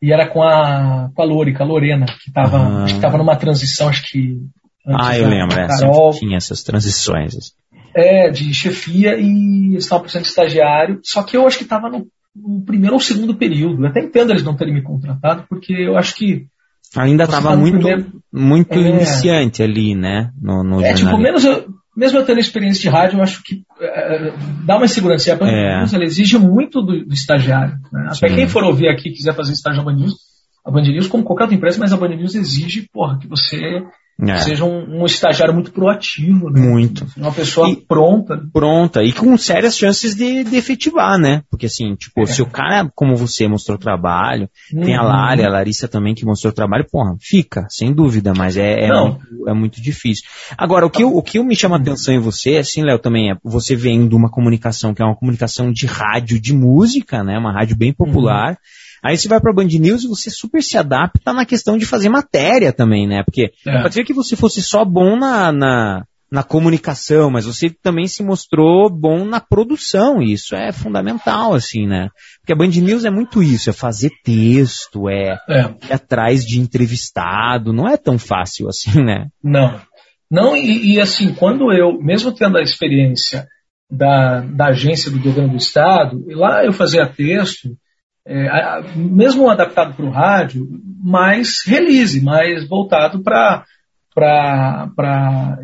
[0.00, 2.84] E era com a, com a Lori, com a Lorena, que estava ah.
[2.84, 4.38] acho que tava numa transição, acho que.
[4.86, 7.34] Ah, eu lembro, é, Carol, tinha essas transições.
[7.92, 11.00] É, de chefia e eles estavam precisando de estagiário.
[11.02, 13.82] Só que eu acho que estava no, no, primeiro ou segundo período.
[13.82, 16.46] Eu até entendo eles não terem me contratado, porque eu acho que.
[16.96, 20.30] Ainda estava tá muito, primeiro, muito é, iniciante ali, né?
[20.40, 23.56] No, no é, tipo, menos eu, mesmo eu tendo experiência de rádio, eu acho que
[23.56, 23.65] é,
[24.64, 25.32] dá uma insegurança.
[25.32, 26.04] A Band é.
[26.04, 27.78] Exige muito do, do estagiário.
[27.92, 28.08] Né?
[28.10, 30.14] Até quem for ouvir aqui e quiser fazer estágio na Band News,
[30.64, 33.84] a Band News, como qualquer outra empresa, mas a Band News exige porra, que você
[34.18, 34.38] é.
[34.38, 36.58] Seja um, um, estagiário muito proativo, né?
[36.58, 37.06] Muito.
[37.18, 38.40] Uma pessoa e, pronta.
[38.50, 39.02] Pronta.
[39.02, 41.42] E com sérias chances de, de efetivar, né?
[41.50, 42.26] Porque assim, tipo, é.
[42.26, 44.80] se o cara, como você, mostrou trabalho, uhum.
[44.80, 45.08] tem a uhum.
[45.08, 49.48] Lari, a Larissa também que mostrou trabalho, porra, fica, sem dúvida, mas é, é, muito,
[49.48, 50.24] é muito, difícil.
[50.56, 53.76] Agora, o que, o que me chama atenção em você, assim, Léo, também é, você
[53.76, 57.38] vem de uma comunicação que é uma comunicação de rádio, de música, né?
[57.38, 58.52] Uma rádio bem popular.
[58.52, 61.86] Uhum Aí você vai para Band News e você super se adapta na questão de
[61.86, 63.22] fazer matéria também, né?
[63.22, 63.82] Porque é.
[63.82, 68.24] pode ser que você fosse só bom na, na, na, comunicação, mas você também se
[68.24, 72.08] mostrou bom na produção, e isso é fundamental, assim, né?
[72.40, 75.60] Porque a Band News é muito isso, é fazer texto, é, é.
[75.88, 79.28] ir atrás de entrevistado, não é tão fácil assim, né?
[79.40, 79.80] Não.
[80.28, 83.46] Não, e, e assim, quando eu, mesmo tendo a experiência
[83.88, 87.68] da, da agência do governo do estado, lá eu fazia texto,
[88.26, 90.68] é, mesmo adaptado para o rádio,
[91.02, 93.64] mais release, mais voltado para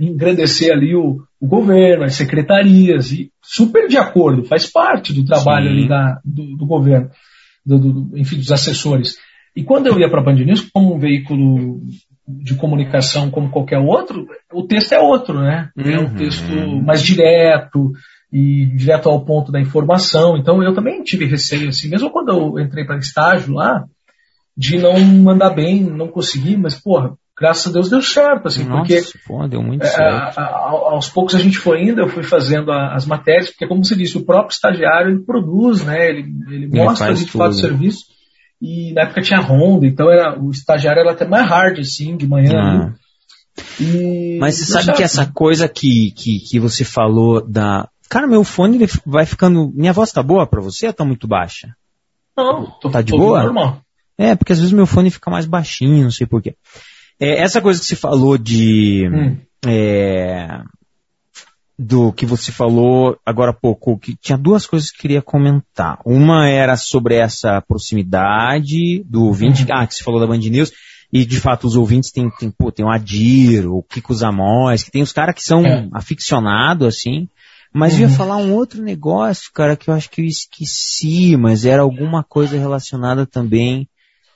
[0.00, 5.70] engrandecer ali o, o, governo, as secretarias, e super de acordo, faz parte do trabalho
[5.70, 7.10] ali da, do, do governo,
[7.66, 9.16] do, do, enfim, dos assessores.
[9.56, 11.80] E quando eu ia para a Band News, como um veículo
[12.26, 15.70] de comunicação como qualquer outro, o texto é outro, né?
[15.76, 15.90] Uhum.
[15.90, 16.14] É um uhum.
[16.14, 17.92] texto mais direto,
[18.32, 20.36] e direto ao ponto da informação.
[20.36, 23.84] Então eu também tive receio, assim, mesmo quando eu entrei para estágio lá,
[24.56, 28.78] de não mandar bem, não conseguir, mas, porra, graças a Deus deu certo, assim, Nossa,
[28.94, 30.38] porque pô, deu muito é, certo.
[30.38, 33.66] a- a- aos poucos a gente foi indo, eu fui fazendo a- as matérias, porque
[33.66, 36.08] como você disse, o próprio estagiário ele produz, né?
[36.08, 38.04] Ele, ele Ele mostra faz ali de fato o serviço.
[38.60, 42.28] E na época tinha Honda, então era, o estagiário era até mais hard, assim, de
[42.28, 42.52] manhã.
[42.54, 42.92] Ah.
[43.80, 44.96] E Mas você sabe certo.
[44.98, 47.88] que essa coisa que, que, que você falou da.
[48.12, 49.72] Cara, meu fone ele vai ficando.
[49.74, 51.74] Minha voz tá boa pra você ou tá muito baixa?
[52.36, 53.42] Não, tô, Tá de tô boa?
[53.42, 53.80] normal.
[54.18, 56.54] É, porque às vezes meu fone fica mais baixinho, não sei porquê.
[57.18, 59.08] É, essa coisa que você falou de.
[59.08, 59.38] Hum.
[59.66, 60.60] é,
[61.78, 65.98] do que você falou agora há pouco, que tinha duas coisas que eu queria comentar.
[66.04, 70.70] Uma era sobre essa proximidade do ouvinte, ah, que você falou da Band News,
[71.10, 74.90] e de fato os ouvintes têm, tem, pô, tem o Adir, o Kiko Zamóis, que
[74.90, 75.88] tem os caras que são É.
[75.94, 77.26] aficionados, assim,
[77.72, 78.14] mas eu ia Uhum.
[78.14, 82.58] falar um outro negócio, cara, que eu acho que eu esqueci, mas era alguma coisa
[82.58, 83.88] relacionada também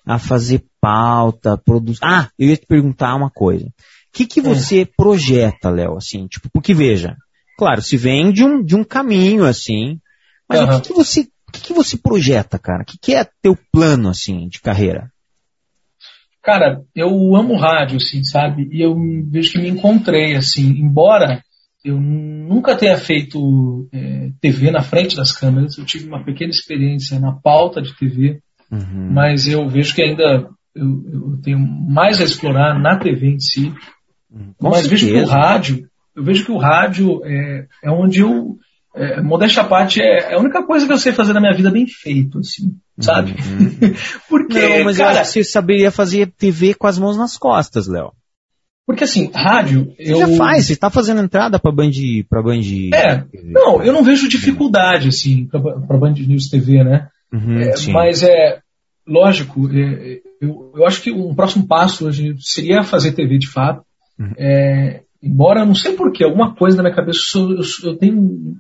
[0.05, 2.01] a fazer pauta, produzir.
[2.03, 3.67] Ah, eu ia te perguntar uma coisa.
[3.67, 3.71] O
[4.13, 7.17] que, que você projeta, Léo, assim, tipo, porque veja,
[7.59, 10.01] claro, se vem de um, de um caminho, assim,
[10.49, 10.81] mas o Aham.
[10.81, 12.83] que, que você, o que, que você projeta, cara?
[12.83, 15.11] O que, que é teu plano, assim, de carreira?
[16.43, 18.69] Cara, eu amo rádio, assim, sabe?
[18.73, 18.95] E eu
[19.29, 21.43] vejo que me encontrei, assim, embora
[21.87, 27.19] eu nunca tenha feito é, TV na frente das câmeras, eu tive uma pequena experiência
[27.21, 29.13] na pauta de TV, Uhum.
[29.13, 33.73] mas eu vejo que ainda eu, eu tenho mais a explorar na TV em si.
[34.59, 35.33] Com mas vejo que o certeza.
[35.33, 38.57] rádio, eu vejo que o rádio é, é onde eu,
[38.95, 41.55] é, modéstia à parte, é, é a única coisa que eu sei fazer na minha
[41.55, 43.33] vida bem feito, assim, sabe?
[43.33, 43.95] Uhum.
[44.29, 47.39] Porque, Não, mas eu cara, acho que você saberia fazer TV com as mãos nas
[47.39, 48.13] costas, Léo.
[48.87, 50.19] Porque assim, rádio, Você eu...
[50.21, 51.91] já faz, você tá fazendo entrada pra Band,
[52.31, 52.61] pra Band...
[52.95, 57.09] É, não, eu não vejo dificuldade, assim, para Band News TV, né?
[57.33, 58.61] Uhum, É, mas é
[59.07, 63.83] lógico, é, eu, eu acho que um próximo passo hoje seria fazer TV de fato.
[64.19, 64.33] Uhum.
[64.39, 68.57] É, embora não sei porquê, alguma coisa na minha cabeça eu, eu eu tenho um,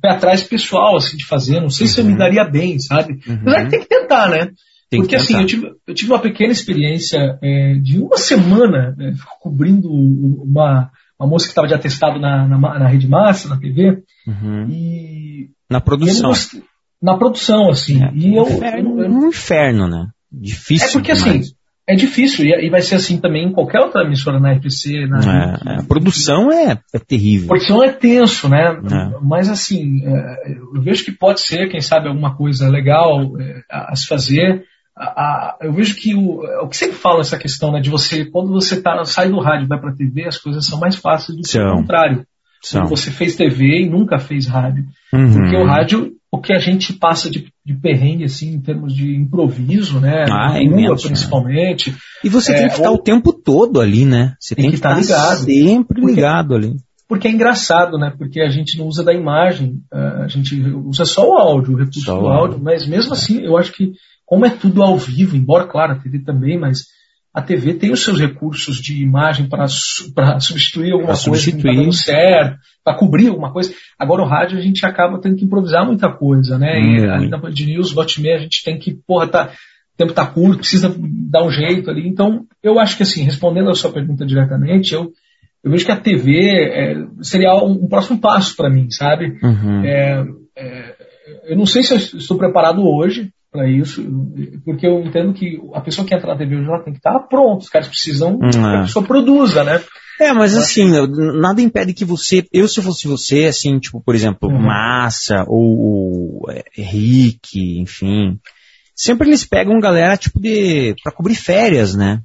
[0.00, 1.60] pé atrás pessoal assim de fazer.
[1.60, 2.18] Não sei se eu me Uhum.
[2.18, 3.20] daria bem, sabe?
[3.26, 3.40] Uhum.
[3.44, 4.50] Mas é que tem que tentar, né?
[4.96, 8.94] Tem que Porque assim, eu tive, eu tive uma pequena experiência é, de uma semana
[8.96, 13.58] né, cobrindo uma, uma moça que estava de atestado na, na, na Rede Massa, na
[13.58, 14.66] TV, Uhum.
[14.70, 16.28] e Na e eu produção.
[16.30, 16.62] gostei-
[17.02, 18.02] na produção, assim.
[18.02, 20.06] É, e eu, inferno, eu- eu- um inferno, né?
[20.32, 20.88] Difícil.
[20.88, 21.54] é porque assim, demais.
[21.86, 25.18] é difícil, e, e vai ser assim também em qualquer outra emissora na RPC, na
[25.20, 27.48] É, é, a produção é, é terrível.
[27.48, 28.80] Produção é tenso, né?
[28.90, 29.18] É.
[29.22, 33.92] Mas assim, é, eu vejo que pode ser, quem sabe, alguma coisa legal é, a,
[33.92, 34.64] a se fazer.
[34.96, 38.24] A- a- eu vejo que o, o que sempre fala essa questão, né, de você,
[38.26, 41.36] quando você tá, sai do rádio e vai para TV, as coisas são mais fáceis
[41.36, 42.24] do que o contrário.
[42.62, 42.86] São.
[42.86, 44.84] Você fez TV e nunca fez rádio.
[45.12, 45.32] Uhum.
[45.34, 49.14] Porque o rádio, o que a gente passa de, de perrengue, assim, em termos de
[49.14, 50.24] improviso, né?
[50.30, 51.94] Ah, na é rua, imenso, principalmente.
[52.22, 54.34] E você É, tem que estar ou- o tempo todo ali, né?
[54.40, 55.44] Você tem, Tem que que estar estar ligado.
[55.44, 56.72] sempre Porque- ligado ali.
[57.06, 58.14] Porque é engraçado, né?
[58.16, 61.76] Porque a gente não usa da imagem, eh, a gente usa só o áudio, o
[61.78, 63.92] recurso Só do o áudio, mas mesmo assim, eu acho que,
[64.26, 66.84] como é tudo ao vivo, embora, claro, a TV também, mas
[67.32, 69.66] a TV tem os seus recursos de imagem para
[70.38, 71.76] substituir alguma Pra coisa que não substituir.
[71.76, 73.74] dando certo, para cobrir alguma coisa.
[73.98, 76.78] Agora o rádio a gente acaba tendo que improvisar muita coisa, né?
[76.80, 77.12] E Hum.
[77.12, 79.46] ali na Band News, e meia, a gente tem que, porra, tá,
[79.94, 80.94] o tempo tá curto, precisa
[81.28, 82.06] dar um jeito ali.
[82.06, 85.10] Então, eu acho que assim, respondendo a sua pergunta diretamente, eu,
[85.62, 89.36] eu vejo que a TV é, seria um, um próximo passo para mim, sabe?
[89.42, 89.84] Uhum.
[89.84, 90.24] É,
[90.56, 90.94] é,
[91.48, 94.02] eu não sei se eu estou preparado hoje para isso,
[94.64, 97.62] porque eu entendo que a pessoa que entra na TV ela tem que estar pronta.
[97.62, 98.82] Os caras precisam que Hum, a é.
[98.82, 99.80] pessoa produza, né?
[100.20, 100.90] É, mas assim,
[101.40, 104.60] nada impede que você, eu se fosse você, assim, tipo, por exemplo, Uhum.
[104.60, 108.38] Massa ou, ou é, Rick, enfim,
[108.94, 112.20] sempre eles pegam galera, tipo, de, pra cobrir férias, né?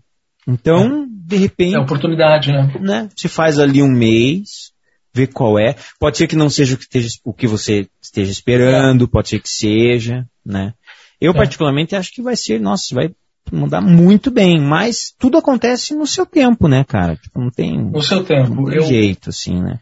[0.47, 2.73] Então, de repente, É oportunidade, né?
[2.79, 4.71] né, você faz ali um mês,
[5.13, 8.31] vê qual é, pode ser que não seja o que, esteja, o que você esteja
[8.31, 10.73] esperando, pode ser que seja, né?
[11.21, 11.35] Eu É.
[11.35, 13.09] particularmente acho que vai ser, nossa, vai
[13.51, 17.15] mudar muito bem, mas tudo acontece no seu tempo, né, cara?
[17.15, 17.77] Tipo, não tem...
[17.77, 18.65] No seu Não tempo.
[18.65, 19.79] tem Eu, jeito, assim, né?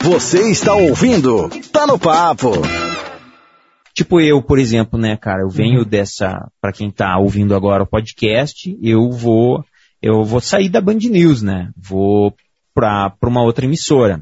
[0.00, 1.48] Você está ouvindo?
[1.72, 2.52] Tá no papo.
[3.94, 5.50] Tipo eu, por exemplo, né, cara, eu Uhum.
[5.52, 9.64] venho dessa, pra quem tá ouvindo agora o podcast, eu vou,
[10.00, 11.70] eu vou sair da Band News, né?
[11.76, 12.32] Vou
[12.72, 14.20] pra, pra uma outra emissora.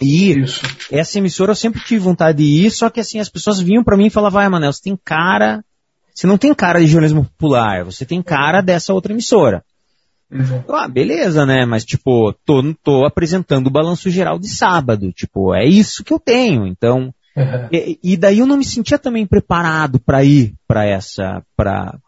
[0.00, 0.62] E isso.
[0.90, 3.96] essa emissora eu sempre tive vontade de ir, só que assim, as pessoas vinham pra
[3.96, 5.64] mim e falavam, vai, Manel, você tem cara,
[6.14, 9.64] você não tem cara de jornalismo popular, você tem cara dessa outra emissora.
[10.30, 10.72] Exato.
[10.72, 11.66] Ah, beleza, né?
[11.66, 15.12] Mas, tipo, tô, tô apresentando o balanço geral de sábado.
[15.12, 16.66] Tipo, é isso que eu tenho.
[16.66, 17.68] Então, É.
[17.70, 21.98] e, e daí eu não me sentia também preparado para ir para essa, para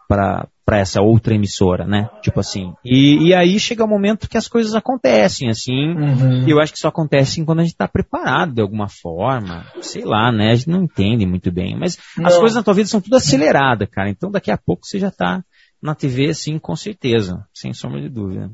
[0.64, 2.08] para essa outra emissora, né?
[2.22, 2.72] Tipo assim.
[2.84, 5.94] E, e aí chega o um momento que as coisas acontecem, assim.
[5.94, 6.46] Uhum.
[6.46, 9.66] E eu acho que só acontecem quando a gente tá preparado de alguma forma.
[9.80, 10.52] Sei lá, né?
[10.52, 11.76] A gente não entende muito bem.
[11.78, 12.26] Mas não.
[12.26, 14.08] as coisas na tua vida são tudo aceleradas, cara.
[14.08, 15.44] Então daqui a pouco você já tá
[15.82, 17.44] na TV, assim, com certeza.
[17.52, 18.50] Sem sombra de dúvida.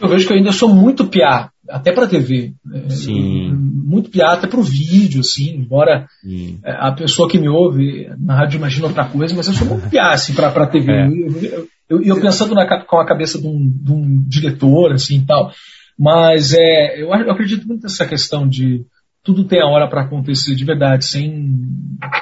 [0.00, 2.54] Eu vejo que eu ainda sou muito piá, até para TV.
[2.88, 3.52] Sim.
[3.52, 6.58] Muito piá, até para o vídeo, assim, embora Sim.
[6.64, 9.88] É, a pessoa que me ouve na rádio imagina outra coisa, mas eu sou muito
[9.88, 10.92] piá, assim, para TV.
[10.92, 11.06] É.
[11.06, 15.26] Eu, eu, eu, pensando na, com a cabeça de um, de um diretor, assim, e
[15.26, 15.52] tal.
[15.98, 18.84] Mas é, eu, eu acredito muito nessa questão de
[19.26, 21.56] tudo tem a hora para acontecer de verdade, sem,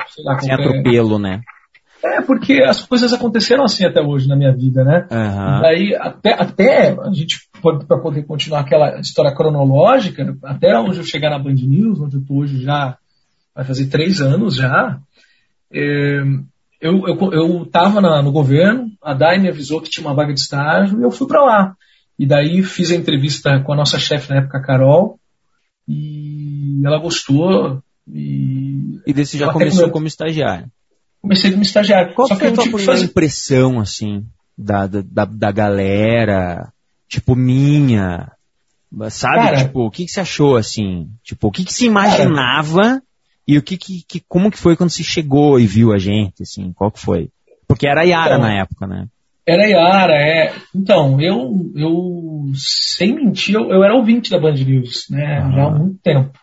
[0.08, 0.68] sei lá, sem qualquer...
[0.68, 1.42] atropelo, né?
[2.04, 5.08] É, porque as coisas aconteceram assim até hoje na minha vida, né?
[5.10, 5.60] Uhum.
[5.62, 11.30] Daí, até, até a gente, para poder continuar aquela história cronológica, até onde eu chegar
[11.30, 12.98] na Band News, onde eu estou hoje já,
[13.54, 14.98] vai fazer três anos já,
[15.72, 16.22] é,
[16.78, 17.70] eu, eu, eu
[18.02, 21.10] na, no governo, a Dai me avisou que tinha uma vaga de estágio e eu
[21.10, 21.74] fui para lá.
[22.18, 25.18] E daí fiz a entrevista com a nossa chefe na época, Carol,
[25.88, 27.82] e ela gostou.
[28.06, 30.66] E, e desse já começou como estagiário
[31.24, 32.14] comecei como estagiário.
[32.14, 33.06] Qual Só foi a tua primeira fazer...
[33.06, 34.24] impressão, assim,
[34.56, 36.70] da, da, da galera,
[37.08, 38.30] tipo, minha?
[39.10, 41.08] Sabe, cara, tipo, o que, que você achou, assim?
[41.24, 43.02] Tipo, o que, que se imaginava cara,
[43.48, 46.42] e o que, que, que, como que foi quando você chegou e viu a gente,
[46.42, 46.72] assim?
[46.72, 47.30] Qual que foi?
[47.66, 49.08] Porque era a Yara então, na época, né?
[49.46, 50.54] Era a Yara, é.
[50.74, 55.50] Então, eu, eu sem mentir, eu, eu era ouvinte da Band News, né?
[55.54, 56.38] Já há muito tempo.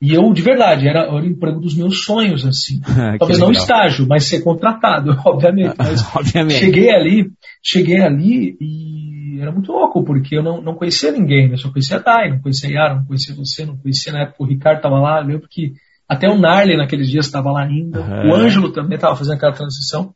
[0.00, 2.80] E eu, de verdade, era, era o emprego dos meus sonhos, assim.
[3.18, 5.74] Talvez não estágio, mas ser contratado, obviamente.
[5.78, 6.58] Mas obviamente.
[6.58, 7.30] Cheguei ali,
[7.62, 11.56] cheguei ali e era muito louco, porque eu não, não conhecia ninguém, né?
[11.56, 14.42] Só conhecia a Dai, não conhecia a Yara, não conhecia você, não conhecia na época
[14.42, 15.72] o Ricardo estava lá, eu lembro que
[16.08, 18.30] até o Narley naqueles dias estava lá ainda, uhum.
[18.30, 20.14] o Ângelo também estava fazendo aquela transição.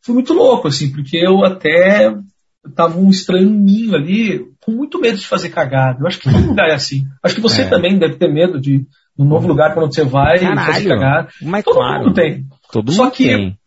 [0.00, 2.14] Foi muito louco, assim, porque eu até
[2.74, 5.98] tava um estranho ali, com muito medo de fazer cagada.
[6.00, 7.04] Eu acho que todo lugar é assim.
[7.22, 7.68] Acho que você é.
[7.68, 8.86] também deve ter medo de,
[9.18, 11.28] num novo lugar, quando você vai Caralho, fazer cagada.
[11.42, 12.46] Mas todo claro, mundo tem.
[12.70, 13.58] Todo Só mundo que tem.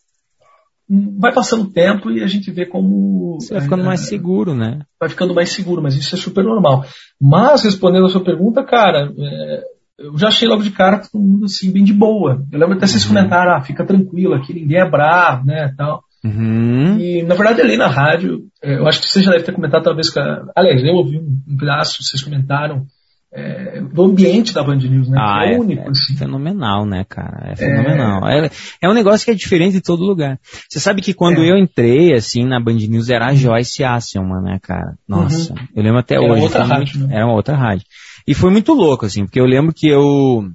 [1.19, 3.37] vai passando o tempo e a gente vê como.
[3.39, 4.79] Você vai ficando é, mais seguro, né?
[4.99, 6.85] Vai ficando mais seguro, mas isso é super normal.
[7.21, 9.63] Mas, respondendo a sua pergunta, cara, é,
[9.99, 12.41] eu já achei logo de cara todo mundo assim, bem de boa.
[12.51, 13.15] Eu lembro até vocês uhum.
[13.15, 16.04] comentaram, ah, fica tranquilo, aqui ninguém é bravo, né, tal.
[16.25, 16.97] Uhum.
[16.99, 19.83] E, na verdade, ali na rádio, é, eu acho que você já deve ter comentado,
[19.83, 20.43] talvez, a...
[20.55, 22.87] aliás, eu ouvi um, um pedaço, vocês comentaram,
[23.31, 25.17] é, do ambiente da Band News, né?
[25.19, 26.15] Ah, é, é, único, é assim.
[26.15, 27.51] fenomenal, né, cara?
[27.51, 28.27] É fenomenal.
[28.27, 28.49] É...
[28.81, 30.39] é, um negócio que é diferente de todo lugar.
[30.67, 31.51] Você sabe que quando é.
[31.51, 33.35] eu entrei, assim, na Band News, era a uhum.
[33.35, 34.97] Joyce Asselman, né, cara?
[35.07, 35.59] Nossa, uhum.
[35.75, 36.41] eu lembro até era hoje.
[36.41, 37.11] Outra rádio, muito...
[37.11, 37.17] né?
[37.17, 37.85] Era uma outra rádio.
[38.27, 40.49] E foi muito louco, assim, porque eu lembro que eu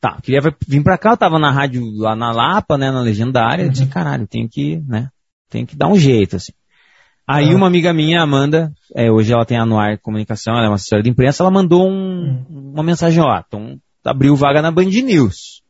[0.00, 3.64] tá, queria vir pra cá, eu tava na rádio lá na Lapa, né, na Legendária,
[3.64, 3.68] uhum.
[3.68, 5.08] eu disse, caralho, tenho que, né,
[5.48, 6.52] tenho que dar um jeito, assim.
[7.26, 7.56] Aí uhum.
[7.56, 11.02] uma amiga minha, Amanda, é, hoje ela tem a Noir Comunicação, ela é uma assessora
[11.02, 12.72] de imprensa, ela mandou um, uhum.
[12.74, 15.62] uma mensagem lá, então abriu vaga na Band News.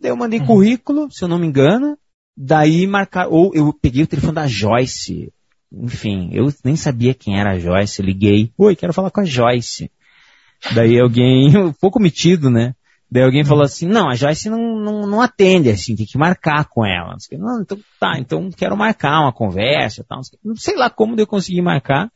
[0.00, 0.46] Daí eu mandei uhum.
[0.46, 1.96] currículo, se eu não me engano,
[2.36, 5.32] daí marcar, ou eu peguei o telefone da Joyce,
[5.72, 9.90] enfim, eu nem sabia quem era a Joyce, liguei, oi, quero falar com a Joyce.
[10.74, 12.74] Daí alguém, um pouco metido, né?
[13.12, 16.64] Daí alguém falou assim, não, a Joyce não, não, não atende, assim, tem que marcar
[16.64, 17.14] com ela.
[17.32, 20.22] Não, então tá, então quero marcar uma conversa, tal.
[20.42, 22.10] Não sei lá como eu consegui marcar.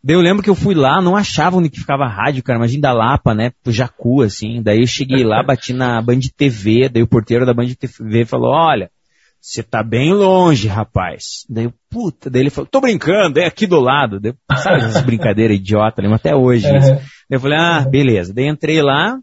[0.00, 2.60] Daí eu lembro que eu fui lá, não achava onde que ficava a rádio, cara,
[2.60, 4.62] imagina da Lapa, né, pro Jacu, assim.
[4.62, 8.52] Daí eu cheguei lá, bati na Band TV, daí o porteiro da Band TV falou,
[8.52, 8.92] olha,
[9.40, 11.44] você tá bem longe, rapaz.
[11.50, 14.20] Daí eu, puta, daí ele falou, tô brincando, é aqui do lado.
[14.20, 16.70] Daí, sabe essas brincadeiras idiota, lembro até hoje.
[16.70, 16.98] Daí
[17.30, 18.32] eu falei, ah, beleza.
[18.32, 19.18] Daí entrei lá,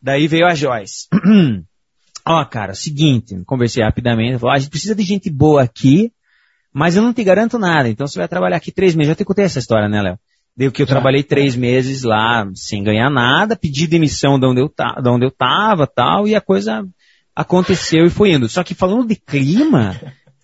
[0.00, 1.08] Daí veio a Joyce.
[2.28, 6.10] Ó, oh, cara, seguinte, conversei rapidamente, falou, ah, a gente precisa de gente boa aqui,
[6.72, 9.10] mas eu não te garanto nada, então você vai trabalhar aqui três meses.
[9.10, 10.18] Já te contei essa história, né, Léo?
[10.56, 14.68] Deu que eu trabalhei três meses lá sem ganhar nada, pedi demissão de onde eu,
[14.68, 16.82] ta, de onde eu tava tal, e a coisa
[17.34, 18.48] aconteceu e foi indo.
[18.48, 19.94] Só que falando de clima,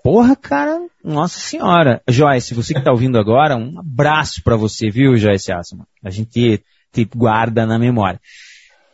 [0.05, 2.03] porra, cara, nossa senhora.
[2.07, 5.87] Joyce, você que tá ouvindo agora, um abraço para você, viu, Joyce Assman?
[6.05, 6.63] A gente
[6.93, 8.21] te guarda na memória.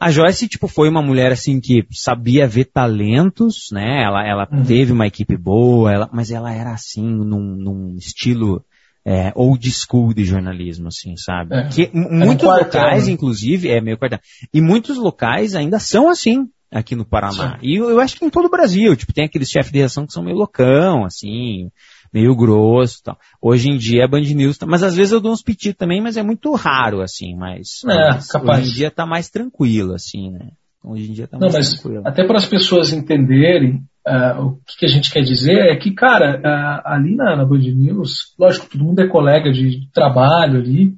[0.00, 4.04] A Joyce, tipo, foi uma mulher, assim, que sabia ver talentos, né?
[4.04, 4.64] Ela, ela uhum.
[4.64, 8.64] teve uma equipe boa, ela, mas ela era, assim, num, num estilo
[9.04, 11.56] é, old school de jornalismo, assim, sabe?
[11.56, 11.68] É.
[11.68, 13.12] Que muitos locais, né?
[13.12, 14.20] inclusive, é meio quartel.
[14.52, 17.52] E muitos locais ainda são assim, aqui no Paraná.
[17.52, 17.58] Sim.
[17.62, 20.06] E eu, eu, acho que em todo o Brasil, tipo, tem aqueles chefes de redação
[20.06, 21.70] que são meio loucão, assim,
[22.12, 23.18] meio grosso tal.
[23.40, 26.16] Hoje em dia é Band News, mas às vezes eu dou uns pitidos também, mas
[26.16, 28.60] é muito raro, assim, mas, é, mas capaz.
[28.60, 30.50] hoje em dia tá mais tranquilo, assim, né?
[30.84, 32.02] Hoje em dia tá mais Não, mas tranquilo.
[32.06, 35.92] Até para as pessoas entenderem, uh, o que, que, a gente quer dizer é que,
[35.92, 40.94] cara, uh, ali na, na Band News, lógico, todo mundo é colega de trabalho ali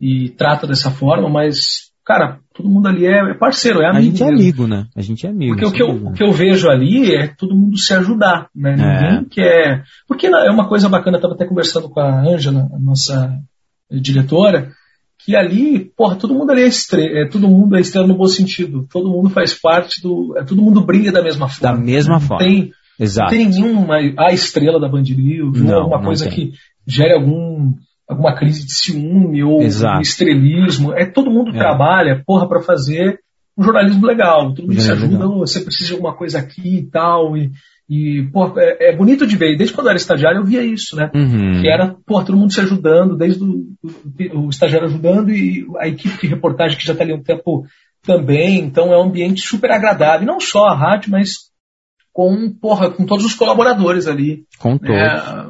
[0.00, 3.98] e trata dessa forma, mas, cara, todo mundo ali é, é parceiro, é amigo.
[3.98, 4.86] A gente é amigo, né?
[4.94, 5.54] A gente é amigo.
[5.54, 8.72] Porque o que, eu, o que eu vejo ali é todo mundo se ajudar, né?
[8.72, 9.10] É.
[9.10, 9.84] Ninguém quer.
[10.06, 13.38] Porque é uma coisa bacana, eu estava até conversando com a Ângela, nossa
[13.90, 14.70] diretora,
[15.24, 18.26] que ali, porra, todo mundo ali é estrela, é, todo mundo é estrela no bom
[18.26, 18.86] sentido.
[18.90, 20.34] Todo mundo faz parte do.
[20.36, 21.76] É, todo mundo brilha da mesma forma.
[21.76, 22.20] Da mesma né?
[22.20, 22.44] forma.
[22.44, 23.34] Tem, Exato.
[23.34, 26.34] Não tem nenhuma a estrela da Band News, não, alguma coisa tem.
[26.34, 26.52] que
[26.86, 27.72] gere algum,
[28.08, 30.92] alguma crise de ciúme ou um estrelismo.
[30.92, 31.58] É todo mundo é.
[31.58, 33.18] trabalha, porra, para fazer
[33.56, 34.54] um jornalismo legal.
[34.54, 35.38] Todo mundo se ajuda, legal.
[35.38, 37.36] você precisa de alguma coisa aqui e tal.
[37.36, 37.50] E,
[37.88, 39.56] e, pô, é, é, bonito de ver.
[39.56, 41.10] Desde quando eu era estagiário, eu via isso, né?
[41.14, 41.60] Uhum.
[41.60, 45.88] Que era, pô, todo mundo se ajudando, desde o, o, o, estagiário ajudando e a
[45.88, 47.66] equipe de reportagem que já está ali há um tempo
[48.02, 48.58] também.
[48.60, 50.22] Então é um ambiente super agradável.
[50.22, 51.52] E não só a rádio, mas
[52.12, 54.44] com, porra, com todos os colaboradores ali.
[54.58, 54.94] Com todos.
[54.94, 55.46] É,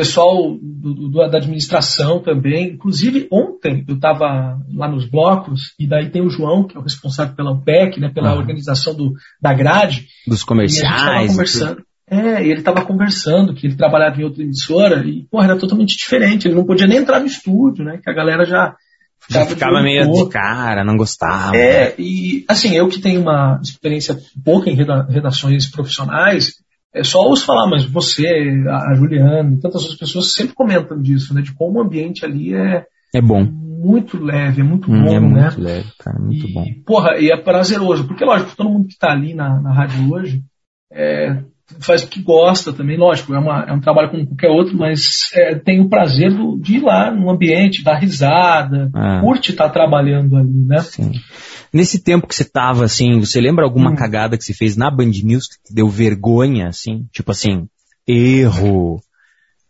[0.00, 2.70] pessoal do, do, da administração também.
[2.70, 6.82] Inclusive, ontem eu estava lá nos blocos, e daí tem o João, que é o
[6.82, 8.38] responsável pela UPEC, né, pela uhum.
[8.38, 10.06] organização do, da grade.
[10.26, 11.32] Dos comerciais.
[11.32, 11.82] Conversando.
[12.08, 15.96] É, e ele estava conversando que ele trabalhava em outra emissora e, porra, era totalmente
[15.96, 16.48] diferente.
[16.48, 18.00] Ele não podia nem entrar no estúdio, né?
[18.02, 18.74] Que a galera já
[19.28, 21.56] já ficava meio de cara, não gostava.
[21.56, 26.54] É, e assim, eu que tenho uma experiência pouca em redações profissionais,
[26.94, 28.26] é só ouço falar, mas você,
[28.68, 31.40] a Juliana, tantas outras pessoas sempre comentam disso, né?
[31.40, 32.84] De como o ambiente ali é,
[33.14, 33.44] é bom.
[33.44, 35.42] Muito leve, é muito hum, bom, é né?
[35.42, 36.64] Muito leve, cara, muito e, bom.
[36.84, 40.42] Porra, e é prazeroso, porque lógico, todo mundo que está ali na, na rádio hoje
[40.92, 41.42] é,
[41.78, 45.30] faz o que gosta também, lógico, é, uma, é um trabalho como qualquer outro, mas
[45.34, 49.20] é, tem o prazer do, de ir lá no ambiente, dar risada, ah.
[49.20, 50.80] curte estar tá trabalhando ali, né?
[50.80, 51.12] Sim.
[51.72, 53.96] Nesse tempo que você tava, assim, você lembra alguma hum.
[53.96, 57.06] cagada que você fez na Band News que te deu vergonha, assim?
[57.12, 57.68] Tipo assim,
[58.06, 59.00] erro,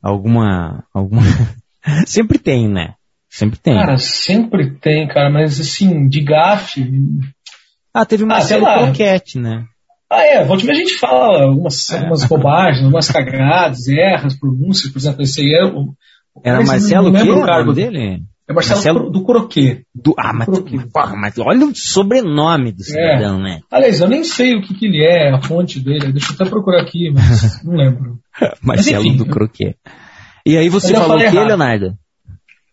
[0.02, 1.22] alguma, alguma...
[2.06, 2.94] sempre tem, né?
[3.28, 3.74] Sempre tem.
[3.74, 6.90] Cara, sempre tem, cara, mas assim, de gafe...
[7.92, 9.66] Ah, teve uma ah, Croquete, né?
[10.10, 11.98] Ah, é, volta a gente fala algumas, é.
[11.98, 15.94] algumas bobagens, algumas cagadas, erras, pronúncias, por exemplo, esse aí é o.
[16.42, 18.22] Era Marcelo não, o cargo dele?
[18.50, 19.86] É Marcelo, Marcelo do Croquet.
[19.94, 20.48] Do, ah, mas,
[20.92, 23.42] porra, mas olha o sobrenome do cidadão, é.
[23.42, 23.60] né?
[23.70, 26.10] Aliás, eu nem sei o que, que ele é, a fonte dele.
[26.10, 28.18] Deixa eu até procurar aqui, mas não lembro.
[28.60, 29.76] Marcelo mas, do Croquet.
[30.44, 31.94] E aí você falou o que, Leonardo?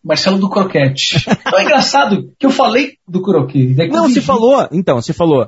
[0.03, 1.23] Marcelo do Croquete.
[1.29, 3.75] Então é engraçado que eu falei do Croquet.
[3.89, 4.67] Não, você falou.
[4.71, 5.47] Então, você falou.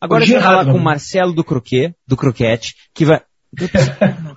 [0.00, 3.20] Agora a gente vai falar com o Marcelo do Croquet, do Croquete, que vai.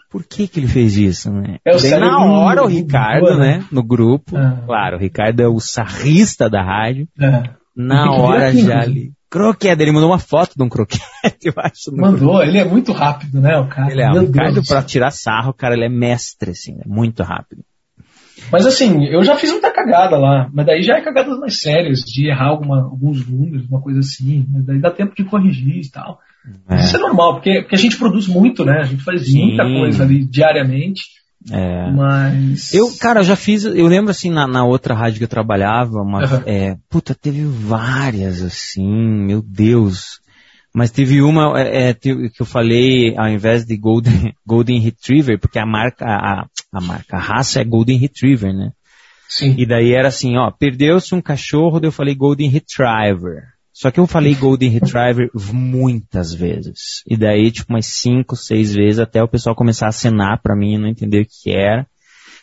[0.09, 1.57] Por que que ele fez isso, né?
[1.65, 4.61] É Daí, na hora o Ricardo, né, no grupo, ah.
[4.65, 7.43] claro, o Ricardo é o sarrista da rádio, ah.
[7.75, 9.11] na hora já ali.
[9.29, 11.03] Croquete, ele mandou uma foto de um croquete,
[11.45, 11.95] eu acho.
[11.95, 12.41] Mandou, grupo.
[12.41, 13.91] ele é muito rápido, né, o cara.
[13.91, 17.63] Ele é, o Ricardo pra tirar sarro, cara, ele é mestre, assim, é muito rápido.
[18.51, 21.99] Mas assim, eu já fiz muita cagada lá, mas daí já é cagadas mais sérias,
[21.99, 25.91] de errar alguma, alguns números, uma coisa assim, mas daí dá tempo de corrigir e
[25.91, 26.19] tal.
[26.69, 26.79] É.
[26.79, 28.79] Isso é normal, porque, porque a gente produz muito, né?
[28.81, 29.47] A gente faz Sim.
[29.47, 31.03] muita coisa ali diariamente.
[31.51, 31.91] É.
[31.91, 32.73] Mas.
[32.73, 33.63] Eu, cara, já fiz.
[33.63, 36.43] Eu lembro assim, na, na outra rádio que eu trabalhava, uma, uhum.
[36.45, 40.19] é, puta, teve várias, assim, meu Deus.
[40.73, 45.57] Mas teve uma é, é que eu falei, ao invés de Golden, Golden Retriever, porque
[45.57, 48.71] a marca, a, a marca, a raça é Golden Retriever, né?
[49.27, 49.55] Sim.
[49.57, 53.43] E daí era assim, ó, perdeu-se um cachorro, daí eu falei Golden Retriever.
[53.79, 57.01] Só que eu falei Golden Retriever muitas vezes.
[57.07, 60.73] E daí, tipo, umas cinco, seis vezes, até o pessoal começar a acenar para mim
[60.73, 61.87] e não entender o que era.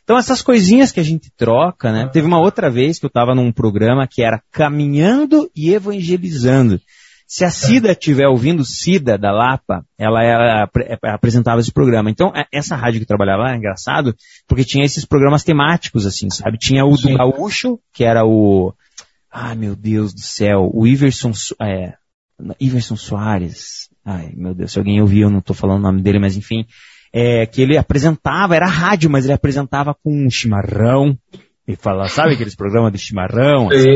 [0.03, 2.09] Então, essas coisinhas que a gente troca, né?
[2.11, 6.81] Teve uma outra vez que eu estava num programa que era Caminhando e Evangelizando.
[7.29, 10.71] Se a Cida estiver ouvindo, Cida da Lapa, ela, ela,
[11.03, 12.09] apresentava esse programa.
[12.09, 14.15] Então, essa rádio que trabalhava lá é engraçado,
[14.49, 16.57] porque tinha esses programas temáticos, assim, sabe?
[16.57, 18.73] Tinha o do Gaúcho, que era o.
[19.39, 21.31] Ai, meu Deus do céu, o Iverson,
[21.61, 21.93] é,
[22.59, 23.91] Iverson Soares.
[24.03, 26.65] Ai, meu Deus, se alguém ouviu, eu não estou falando o nome dele, mas enfim.
[27.13, 31.19] É, que ele apresentava, era rádio, mas ele apresentava com um chimarrão,
[31.69, 33.69] e falar, sabe aqueles programas de chimarrão?
[33.69, 33.89] Assim?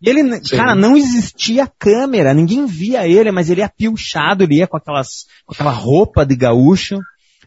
[0.00, 4.66] E ele, cara, não existia câmera, ninguém via ele, mas ele ia pilchado, ele ia
[4.66, 6.98] com aquelas, com aquela roupa de gaúcho.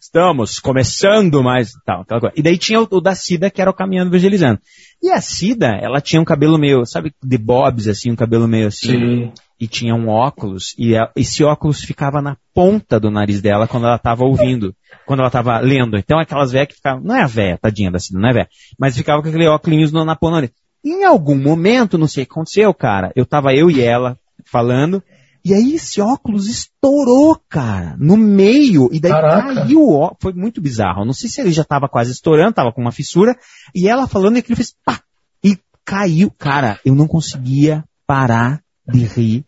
[0.02, 2.34] Estamos começando mais, tal, coisa.
[2.36, 4.60] E daí tinha o, o da Cida, que era o Caminhando Evangelizando.
[5.02, 8.68] E a Cida, ela tinha um cabelo meio, sabe, de bobs, assim, um cabelo meio
[8.68, 8.92] assim.
[8.92, 13.68] Sim e tinha um óculos, e a, esse óculos ficava na ponta do nariz dela
[13.68, 14.76] quando ela estava ouvindo,
[15.06, 15.98] quando ela estava lendo.
[15.98, 18.50] Então aquelas velhas que ficavam, não é a véia, tadinha da Cida, não é véia,
[18.80, 20.52] mas ficava com aquele óculos na ponta do nariz.
[20.84, 24.18] Em algum momento, não sei o que aconteceu, cara, eu tava eu e ela
[24.52, 25.04] falando,
[25.44, 29.56] E aí esse óculos estourou, cara, no meio, e daí Caraca.
[29.56, 30.20] caiu o óculos.
[30.22, 31.04] Foi muito bizarro.
[31.04, 33.36] Não sei se ele já tava quase estourando, tava com uma fissura,
[33.74, 35.02] e ela falando e aquilo fez pá!
[35.44, 36.32] E caiu.
[36.38, 39.46] Cara, eu não conseguia parar de rir.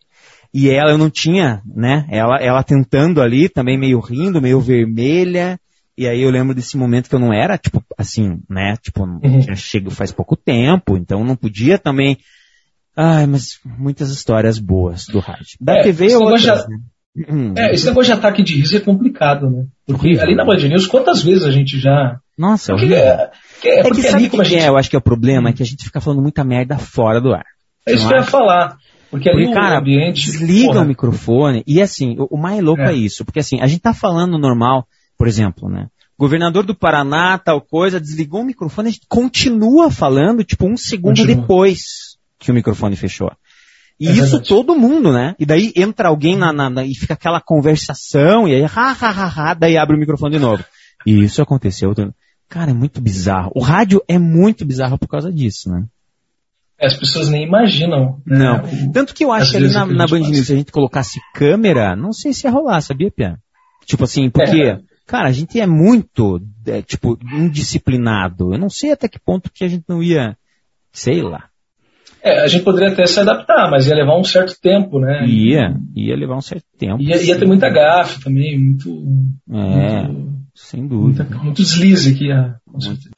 [0.52, 2.06] E ela, eu não tinha, né?
[2.10, 5.60] Ela, ela tentando ali, também meio rindo, meio vermelha.
[5.98, 8.76] E aí eu lembro desse momento que eu não era, tipo, assim, né?
[8.82, 9.40] Tipo, uhum.
[9.42, 12.18] tinha chego faz pouco tempo, então não podia também
[12.96, 15.58] Ai, mas muitas histórias boas do rádio.
[15.60, 16.56] Da é, TV outras, já...
[16.68, 16.78] né?
[17.58, 19.66] É, esse negócio de ataque de riso é complicado, né?
[19.86, 20.24] Porque horrível.
[20.24, 22.18] ali na Band News, quantas vezes a gente já.
[22.36, 23.30] Nossa, porque, é,
[23.64, 24.56] é, é, que sabe o que, gente...
[24.56, 26.78] é, eu acho que é o problema, é que a gente fica falando muita merda
[26.80, 27.46] fora do ar.
[27.86, 28.78] É isso que eu ia falar.
[29.12, 30.26] Porque ali porque, cara, ambiente.
[30.26, 30.82] Desliga porra.
[30.82, 31.64] o microfone.
[31.68, 32.94] E assim, o, o mais louco é.
[32.94, 32.96] é.
[32.96, 33.24] isso.
[33.24, 35.88] Porque assim, a gente tá falando normal, por exemplo, né?
[36.18, 41.18] Governador do Paraná, tal coisa, desligou o microfone, a gente continua falando, tipo, um segundo
[41.18, 41.36] continua.
[41.36, 42.13] depois
[42.44, 43.32] que o microfone fechou.
[44.00, 44.50] E é isso verdade.
[44.50, 45.36] todo mundo, né?
[45.40, 49.10] E daí entra alguém na, na, na, e fica aquela conversação, e aí, ha, ha,
[49.10, 50.64] ha, ha, daí abre o microfone de novo.
[51.06, 51.94] E isso aconteceu.
[52.50, 53.52] Cara, é muito bizarro.
[53.56, 55.86] O rádio é muito bizarro por causa disso, né?
[56.80, 58.22] As pessoas nem imaginam.
[58.26, 58.38] Né?
[58.38, 58.92] Não.
[58.92, 61.96] Tanto que eu acho que ali na, na Band News, se a gente colocasse câmera,
[61.96, 63.38] não sei se ia rolar, sabia, Pia?
[63.86, 64.80] Tipo assim, porque, é.
[65.06, 68.54] cara, a gente é muito, é, tipo, indisciplinado.
[68.54, 70.38] Eu não sei até que ponto que a gente não ia,
[70.92, 71.46] sei lá.
[72.24, 75.26] É, a gente poderia até se adaptar, mas ia levar um certo tempo, né?
[75.28, 77.02] Ia, ia levar um certo tempo.
[77.04, 78.90] Ia, ia ter muita gafe também, muito.
[79.52, 81.26] É, muito, sem dúvida.
[81.26, 82.30] Muita, muito deslize aqui,
[82.66, 83.12] com certeza.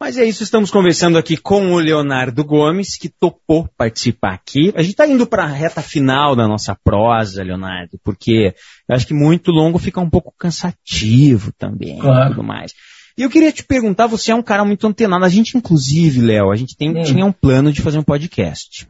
[0.00, 4.72] Mas é isso, estamos conversando aqui com o Leonardo Gomes, que topou participar aqui.
[4.76, 8.54] A gente está indo para a reta final da nossa prosa, Leonardo, porque
[8.88, 12.30] eu acho que muito longo fica um pouco cansativo também claro.
[12.30, 12.72] tudo mais.
[13.18, 15.24] E eu queria te perguntar, você é um cara muito antenado.
[15.24, 17.02] A gente, inclusive, Léo, a gente tem, hum.
[17.02, 18.86] tinha um plano de fazer um podcast.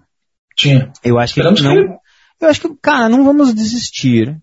[0.56, 0.92] Tinha.
[1.04, 1.54] Eu acho que não.
[1.54, 1.64] Que...
[2.40, 4.36] Eu acho que, cara, não vamos desistir,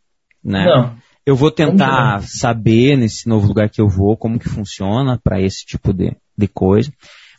[0.44, 0.66] né?
[0.66, 0.98] Não.
[1.26, 5.66] Eu vou tentar saber nesse novo lugar que eu vou como que funciona para esse
[5.66, 6.92] tipo de, de coisa.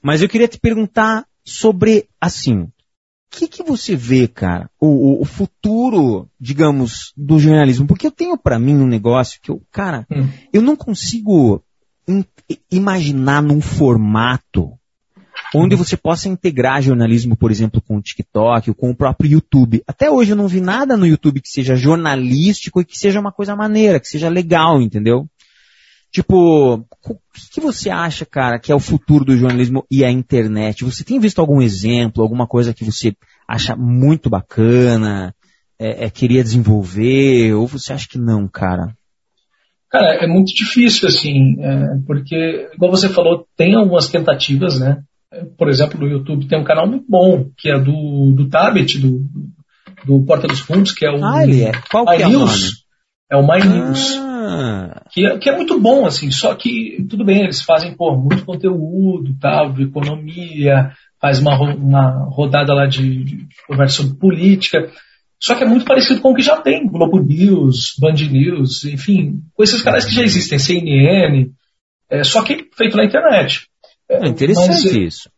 [0.02, 2.70] Mas eu queria te perguntar sobre, assim, o
[3.30, 7.86] que, que você vê, cara, o, o, o, futuro, digamos, do jornalismo?
[7.86, 10.28] Porque eu tenho para mim um negócio que eu, cara, hum.
[10.52, 11.62] eu não consigo
[12.70, 14.78] imaginar num formato
[15.54, 19.82] onde você possa integrar jornalismo, por exemplo, com o TikTok ou com o próprio YouTube.
[19.86, 23.32] Até hoje eu não vi nada no YouTube que seja jornalístico e que seja uma
[23.32, 25.28] coisa maneira, que seja legal, entendeu?
[26.10, 27.16] Tipo, o
[27.52, 30.84] que, você acha, cara, que é o futuro do jornalismo e a internet?
[30.84, 33.16] Você tem visto algum exemplo, alguma coisa que você
[33.48, 35.34] acha muito bacana,
[35.76, 38.94] é, é, queria desenvolver, ou você acha que não, cara?
[39.94, 44.98] Cara, é muito difícil, assim, é, porque, igual você falou, tem algumas tentativas, né?
[45.56, 49.24] Por exemplo, no YouTube tem um canal muito bom, que é do, do Tabet, do,
[50.04, 51.24] do Porta dos Fundos, que é o.
[51.24, 51.70] Ah, ele é.
[51.88, 52.42] Qual My que é News.
[52.42, 52.72] o nome?
[53.30, 53.66] É o My ah.
[53.66, 54.20] News.
[55.12, 58.44] Que é, que é muito bom, assim, só que, tudo bem, eles fazem, pô, muito
[58.44, 60.90] conteúdo, tal, de economia,
[61.20, 64.90] faz uma, uma rodada lá de, de conversa sobre política,
[65.44, 69.42] só que é muito parecido com o que já tem, Globo News, Band News, enfim,
[69.52, 71.50] com esses canais que já existem, CNN,
[72.08, 73.68] é, só que feito na internet.
[74.08, 75.30] É, interessante Mas, é, isso.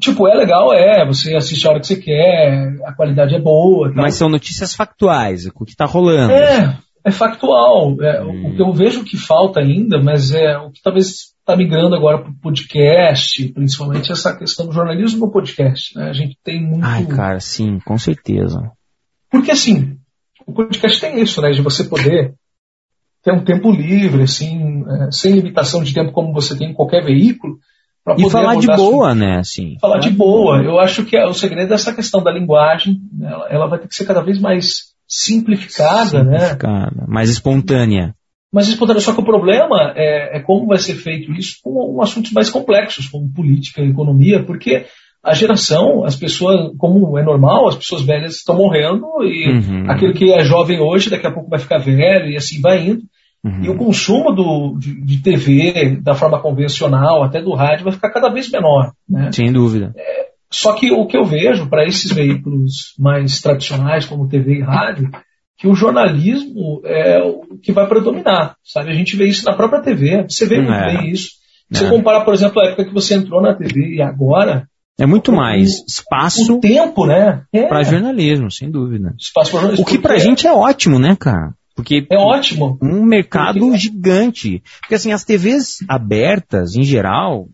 [0.00, 3.92] Tipo, é legal, é, você assiste a hora que você quer, a qualidade é boa.
[3.92, 4.02] Tal.
[4.02, 6.32] Mas são notícias factuais, o que está rolando.
[6.32, 8.00] É, é factual.
[8.00, 8.46] É, hum.
[8.46, 12.22] O que eu vejo que falta ainda, mas é o que talvez está migrando agora
[12.22, 15.94] para o podcast, principalmente essa questão do jornalismo no podcast.
[15.98, 16.08] Né?
[16.08, 16.82] A gente tem muito.
[16.82, 18.72] Ai, cara, sim, com certeza.
[19.34, 19.96] Porque assim,
[20.46, 21.50] o podcast tem isso, né?
[21.50, 22.34] De você poder
[23.20, 27.04] ter um tempo livre, assim, é, sem limitação de tempo como você tem em qualquer
[27.04, 27.58] veículo.
[28.16, 29.38] E falar de boa, né?
[29.38, 30.62] Assim, falar de boa.
[30.62, 33.00] Eu acho que é, o segredo é essa questão da linguagem.
[33.12, 33.28] Né?
[33.28, 36.38] Ela, ela, vai ter que ser cada vez mais simplificada, né?
[36.38, 37.06] simplificada né?
[37.08, 38.14] Mais espontânea.
[38.52, 39.00] Mais espontânea.
[39.00, 42.50] Só que o problema é, é como vai ser feito isso com, com assuntos mais
[42.50, 44.86] complexos, como política e economia, porque
[45.24, 49.90] a geração, as pessoas, como é normal, as pessoas velhas estão morrendo e uhum.
[49.90, 53.02] aquele que é jovem hoje, daqui a pouco vai ficar velho e assim vai indo.
[53.42, 53.64] Uhum.
[53.64, 58.10] E o consumo do, de, de, TV, da forma convencional, até do rádio, vai ficar
[58.10, 58.92] cada vez menor.
[59.08, 59.30] Né?
[59.32, 59.92] Sem dúvida.
[59.96, 64.62] É, só que o que eu vejo para esses veículos mais tradicionais, como TV e
[64.62, 65.10] rádio,
[65.58, 68.56] que o jornalismo é o que vai predominar.
[68.62, 68.90] Sabe?
[68.90, 70.96] A gente vê isso na própria TV, você vê muito é.
[70.96, 71.30] bem isso.
[71.70, 71.90] Você é.
[71.90, 74.68] compara, por exemplo, a época que você entrou na TV e agora,
[74.98, 76.54] é muito mais espaço.
[76.54, 77.44] O tempo, né?
[77.52, 77.66] É.
[77.66, 79.14] Para jornalismo, sem dúvida.
[79.18, 79.84] Espaço jornalismo.
[79.84, 80.20] O que pra é.
[80.20, 81.54] gente é ótimo, né, cara?
[81.74, 82.78] Porque é ótimo.
[82.80, 83.78] Um mercado Porque...
[83.78, 84.62] gigante.
[84.80, 87.48] Porque assim, as TVs abertas, em geral,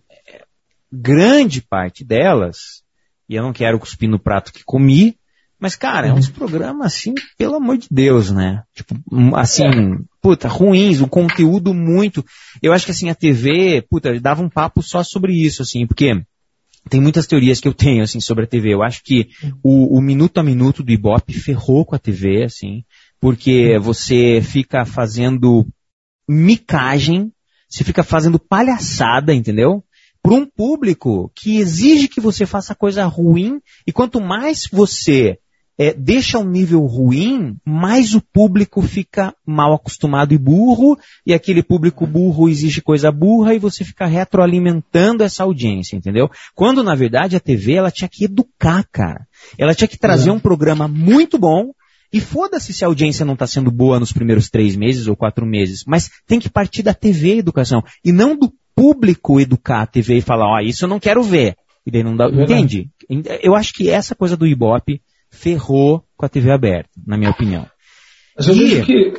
[0.92, 2.82] grande parte delas,
[3.28, 5.16] E eu não quero cuspir no prato que comi,
[5.60, 6.32] mas, cara, é uns uhum.
[6.32, 8.62] programas assim, pelo amor de Deus, né?
[8.74, 8.94] Tipo,
[9.36, 9.98] assim, é.
[10.20, 12.24] puta, ruins, o conteúdo muito.
[12.62, 16.22] Eu acho que assim, a TV, puta, dava um papo só sobre isso, assim, porque
[16.88, 18.74] tem muitas teorias que eu tenho, assim, sobre a TV.
[18.74, 19.28] Eu acho que
[19.62, 22.84] o, o minuto a minuto do Ibope ferrou com a TV, assim,
[23.20, 25.66] porque você fica fazendo
[26.28, 27.32] micagem,
[27.68, 29.84] você fica fazendo palhaçada, entendeu?
[30.22, 35.38] Para um público que exige que você faça coisa ruim, e quanto mais você
[35.80, 41.62] é, deixa um nível ruim, mais o público fica mal acostumado e burro, e aquele
[41.62, 46.30] público burro exige coisa burra, e você fica retroalimentando essa audiência, entendeu?
[46.54, 49.26] Quando, na verdade, a TV, ela tinha que educar, cara.
[49.58, 51.70] Ela tinha que trazer um programa muito bom,
[52.12, 55.46] e foda-se se a audiência não está sendo boa nos primeiros três meses ou quatro
[55.46, 60.18] meses, mas tem que partir da TV educação, e não do público educar a TV
[60.18, 61.56] e falar, ó, oh, isso eu não quero ver.
[61.86, 62.90] E daí não dá, é entende?
[63.42, 65.00] Eu acho que essa coisa do Ibope
[65.30, 67.66] ferrou com a TV aberta, na minha opinião.
[68.36, 69.14] Mas eu e, que.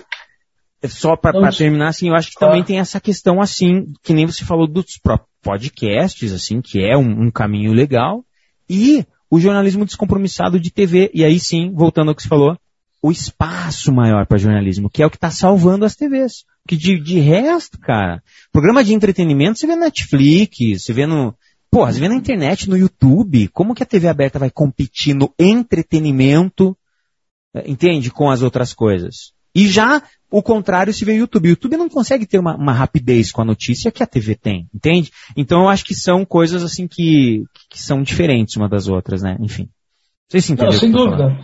[0.88, 4.44] Só para terminar, assim, eu acho que também tem essa questão, assim, que nem você
[4.44, 5.00] falou dos
[5.42, 8.26] podcasts, assim, que é um, um caminho legal,
[8.68, 11.12] e o jornalismo descompromissado de TV.
[11.14, 12.58] E aí sim, voltando ao que você falou,
[13.02, 16.46] o espaço maior para jornalismo, que é o que está salvando as TVs.
[16.68, 21.36] Que de, de resto, cara, programa de entretenimento você vê na Netflix, você vê no,
[21.72, 25.34] Pô, você vê na internet, no YouTube, como que a TV aberta vai competir no
[25.40, 26.78] entretenimento,
[27.56, 29.32] eh, entende, com as outras coisas?
[29.56, 31.48] E já o contrário se vê no YouTube.
[31.48, 34.68] O YouTube não consegue ter uma, uma, rapidez com a notícia que a TV tem,
[34.76, 35.12] entende?
[35.36, 39.38] Então eu acho que são coisas assim que, que são diferentes uma das outras, né?
[39.40, 39.70] Enfim.
[40.28, 40.74] Vocês se entendem?
[40.74, 41.40] Não, sem dúvida.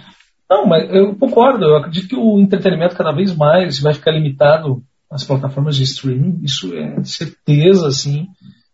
[0.49, 1.63] Não, mas eu concordo.
[1.63, 6.41] Eu acredito que o entretenimento cada vez mais vai ficar limitado às plataformas de streaming.
[6.43, 8.27] Isso é certeza, assim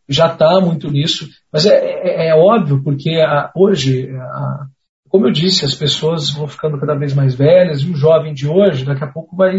[0.07, 4.65] já está muito nisso, mas é, é, é óbvio, porque a, hoje, a,
[5.07, 8.47] como eu disse, as pessoas vão ficando cada vez mais velhas e o jovem de
[8.47, 9.53] hoje, daqui a pouco, vai,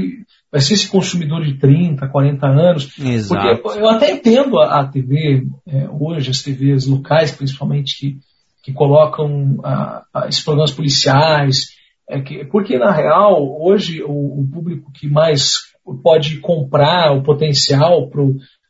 [0.50, 2.98] vai ser esse consumidor de 30, 40 anos.
[2.98, 3.62] Exato.
[3.62, 8.18] Porque eu até entendo a, a TV, é, hoje, as TVs locais, principalmente, que,
[8.64, 9.58] que colocam
[10.26, 11.68] esses programas policiais,
[12.10, 15.52] é que, porque na real, hoje, o, o público que mais
[16.02, 18.10] pode comprar o potencial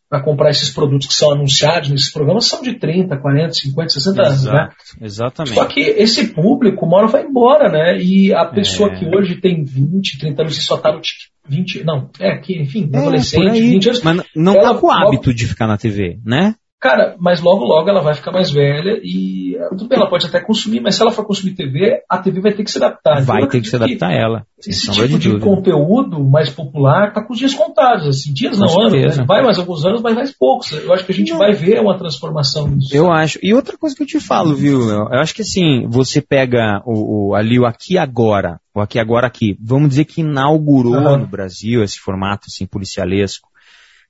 [0.08, 4.22] para comprar esses produtos que são anunciados nesses programas são de 30, 40, 50, 60
[4.22, 4.68] Exato, anos, né?
[5.00, 5.54] Exatamente.
[5.54, 7.98] Só que esse público, uma hora vai embora, né?
[7.98, 8.98] E a pessoa é.
[8.98, 11.00] que hoje tem 20, 30 anos e só tá no
[11.46, 14.02] 20, não, é que, enfim, é, adolescente, 20 anos.
[14.02, 16.54] Mas não tá com o hábito de ficar na TV, né?
[16.84, 20.38] Cara, mas logo, logo ela vai ficar mais velha e tudo bem, ela pode até
[20.38, 23.22] consumir, mas se ela for consumir TV, a TV vai ter que se adaptar.
[23.22, 24.46] Vai então, ter que se adaptar a ela.
[24.58, 28.06] Esse tipo de, de conteúdo mais popular está com os dias contados.
[28.06, 29.24] Assim, dias com não anos, né?
[29.26, 30.72] vai mais alguns anos, mas mais poucos.
[30.72, 31.38] Eu acho que a gente não.
[31.38, 32.94] vai ver uma transformação nisso.
[32.94, 33.38] Eu acho.
[33.42, 34.90] E outra coisa que eu te falo, viu?
[34.90, 39.26] Eu acho que assim, você pega o, o ali o aqui agora, o aqui agora
[39.26, 41.16] aqui, vamos dizer que inaugurou uhum.
[41.16, 43.53] no Brasil esse formato assim policialesco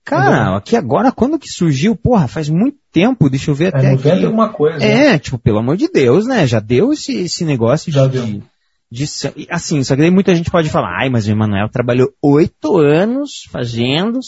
[0.04, 0.56] Cara, uhum.
[0.56, 1.96] aqui agora, quando que surgiu?
[1.96, 4.24] Porra, faz muito tempo, deixa eu ver é, até 90 aqui.
[4.26, 4.84] alguma coisa.
[4.84, 5.18] É, né?
[5.18, 6.46] tipo, pelo amor de Deus, né?
[6.46, 8.24] Já deu esse, esse negócio Já de, deu.
[8.26, 8.42] de,
[8.90, 9.48] de.
[9.48, 13.44] Assim, só que daí muita gente pode falar, ai, mas o Emanuel trabalhou oito anos
[13.50, 14.18] fazendo.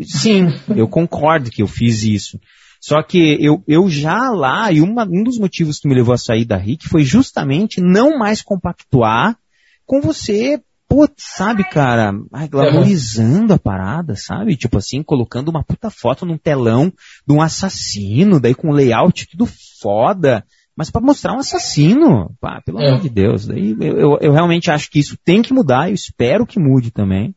[0.00, 2.38] Sim, eu concordo que eu fiz isso.
[2.80, 6.18] Só que eu, eu já lá, e uma, um dos motivos que me levou a
[6.18, 9.36] sair da RIC foi justamente não mais compactuar
[9.84, 14.56] com você putz, sabe, cara, ai, glamorizando a parada, sabe?
[14.56, 16.92] Tipo assim, colocando uma puta foto num telão
[17.26, 19.48] de um assassino, daí com layout tudo
[19.80, 20.44] foda,
[20.76, 22.88] mas para mostrar um assassino, pá, pelo é.
[22.88, 23.46] amor de Deus.
[23.46, 26.90] Daí eu, eu, eu, realmente acho que isso tem que mudar, eu espero que mude
[26.90, 27.34] também.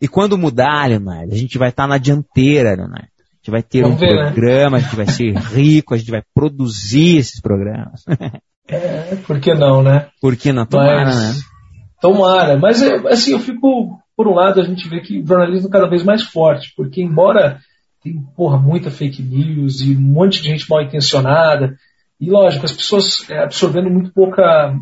[0.00, 3.08] E quando mudar, Leonardo, a gente vai estar tá na dianteira, Leonardo.
[3.20, 4.30] A gente vai ter Vamos um ver, né?
[4.32, 4.76] programa, né?
[4.78, 8.04] a gente vai ser rico, a gente vai produzir esses programas.
[8.68, 10.08] é, por que não, né?
[10.20, 10.64] Por que não?
[10.64, 11.38] Tomara, mas...
[11.38, 11.42] né?
[12.00, 15.70] Tomara, mas assim, eu fico, por um lado, a gente vê que o jornalismo é
[15.70, 17.58] cada vez mais forte, porque embora
[18.02, 21.74] tem, porra, muita fake news e um monte de gente mal intencionada,
[22.18, 24.74] e lógico, as pessoas é, absorvendo muito pouca,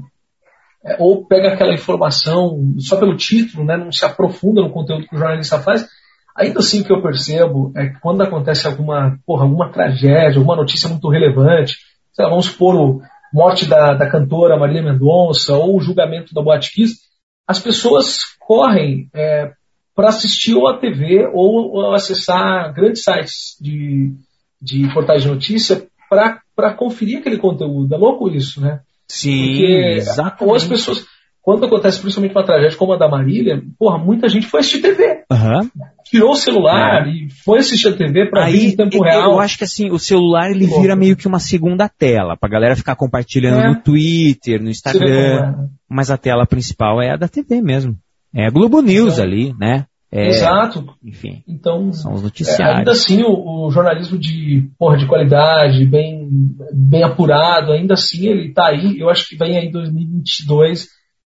[0.84, 5.16] é, ou pega aquela informação só pelo título, né, não se aprofunda no conteúdo que
[5.16, 5.88] o jornalista faz,
[6.36, 10.56] ainda assim o que eu percebo é que quando acontece alguma, porra, alguma tragédia, alguma
[10.56, 11.76] notícia muito relevante,
[12.16, 13.02] lá, vamos supor o
[13.32, 17.07] morte da, da cantora Marília Mendonça ou o julgamento da Boate Kiss,
[17.48, 19.50] as pessoas correm é,
[19.96, 24.12] para assistir ou a TV ou, ou, acessar grandes sites de,
[24.60, 27.94] de portais de notícia para conferir aquele conteúdo.
[27.94, 28.80] É louco isso, né?
[29.08, 30.44] Sim, Porque, exatamente.
[30.44, 31.06] Ou as pessoas,
[31.40, 35.24] quando acontece principalmente uma tragédia como a da Marília, porra, muita gente foi assistir TV.
[35.32, 35.70] Uhum.
[36.04, 37.10] Tirou o celular é.
[37.10, 39.32] e foi assistir a TV para ver em tempo real.
[39.32, 42.76] Eu acho que assim, o celular ele vira meio que uma segunda tela, pra galera
[42.76, 43.68] ficar compartilhando é.
[43.68, 45.68] no Twitter, no Instagram.
[45.88, 47.96] Mas a tela principal é a da TV mesmo.
[48.34, 49.86] É a Globo News então, ali, né?
[50.10, 50.84] É, Exato.
[51.04, 51.42] Enfim.
[51.46, 52.76] Então, são os noticiários.
[52.76, 56.28] É, ainda assim, o, o, jornalismo de, porra, de qualidade, bem,
[56.72, 58.98] bem apurado, ainda assim ele está aí.
[58.98, 60.88] Eu acho que vem aí 2022,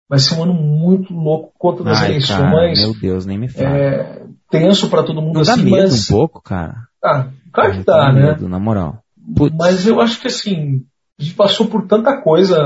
[0.09, 2.39] vai ser um ano muito louco contra Ai, eleições.
[2.39, 3.77] Cara, meu Deus, nem me fala.
[3.77, 6.09] É, tenso para todo mundo Não assim, dá medo mas...
[6.09, 6.75] um pouco, cara.
[7.03, 8.23] Ah, claro que dá, né?
[8.23, 9.03] Medo, na moral.
[9.35, 9.57] Putz.
[9.59, 10.85] Mas eu acho que assim,
[11.21, 12.59] a gente passou por tanta coisa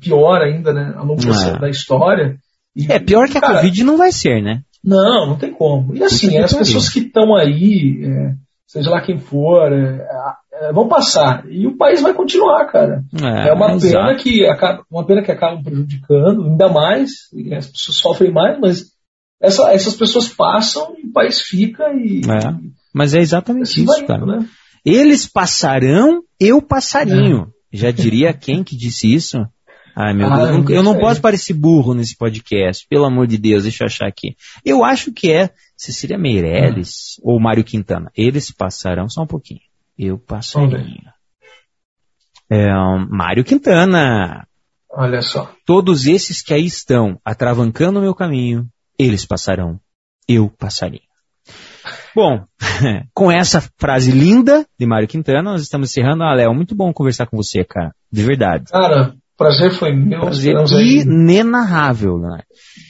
[0.00, 0.92] pior ainda, né?
[0.96, 1.58] Ao longo é.
[1.58, 2.36] da história.
[2.74, 4.62] E, é, pior que a cara, Covid não vai ser, né?
[4.84, 5.94] Não, não tem como.
[5.94, 8.34] E assim, as pessoas que estão aí, é,
[8.66, 10.04] seja lá quem for, é,
[10.52, 11.44] é, vão passar.
[11.48, 13.04] E o país vai continuar, cara.
[13.22, 17.10] É, é uma pena que acaba, uma pena que acabam prejudicando, ainda mais,
[17.56, 18.84] as pessoas sofrem mais, mas
[19.40, 22.22] essa, essas pessoas passam e o país fica e.
[22.24, 22.52] É,
[22.92, 24.26] mas é exatamente assim isso, cara.
[24.26, 24.46] Né?
[24.84, 27.52] Eles passarão, eu passarinho.
[27.76, 29.46] Já diria quem que disse isso?
[29.94, 33.26] Ai, meu ah, Deus, eu não, eu não posso parecer burro nesse podcast, pelo amor
[33.26, 34.36] de Deus, deixa eu achar aqui.
[34.62, 38.10] Eu acho que é Cecília Meirelles ou Mário Quintana.
[38.14, 39.60] Eles passarão só um pouquinho.
[39.98, 41.10] Eu passarinho.
[42.50, 44.46] É, um, Mário Quintana.
[44.90, 45.50] Olha só.
[45.64, 48.68] Todos esses que aí estão atravancando o meu caminho,
[48.98, 49.80] eles passarão.
[50.28, 51.02] Eu passarinho.
[52.16, 52.46] Bom,
[53.12, 56.22] com essa frase linda de Mário Quintana, nós estamos encerrando.
[56.22, 57.94] Ah, Léo, muito bom conversar com você, cara.
[58.10, 58.72] De verdade.
[58.72, 60.20] Cara, prazer foi meu.
[60.20, 62.40] Prazer inenarrável, né?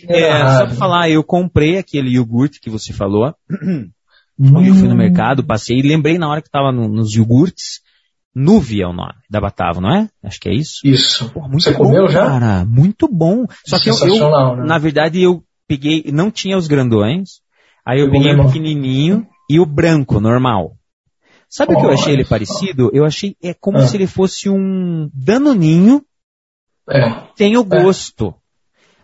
[0.08, 3.34] É, só pra falar, eu comprei aquele iogurte que você falou.
[3.50, 3.90] Hum.
[4.38, 7.80] Eu fui no mercado, passei e lembrei na hora que tava no, nos iogurtes.
[8.32, 10.08] Nuve é o nome da Batavo, não é?
[10.22, 10.82] Acho que é isso.
[10.84, 11.28] Isso.
[11.32, 12.26] Porra, muito Você bom, comeu já?
[12.26, 13.44] Cara, muito bom.
[13.66, 14.66] Só que eu, eu né?
[14.66, 17.40] na verdade, eu peguei, não tinha os grandões.
[17.86, 20.72] Aí eu, peguei o pequenininho e o branco, normal.
[21.48, 22.90] Sabe o que eu achei ele parecido?
[22.92, 23.86] Eu achei é como ah.
[23.86, 26.02] se ele fosse um danoninho
[26.88, 27.28] é.
[27.36, 27.82] Tem o é.
[27.82, 28.28] gosto.
[28.28, 28.34] É.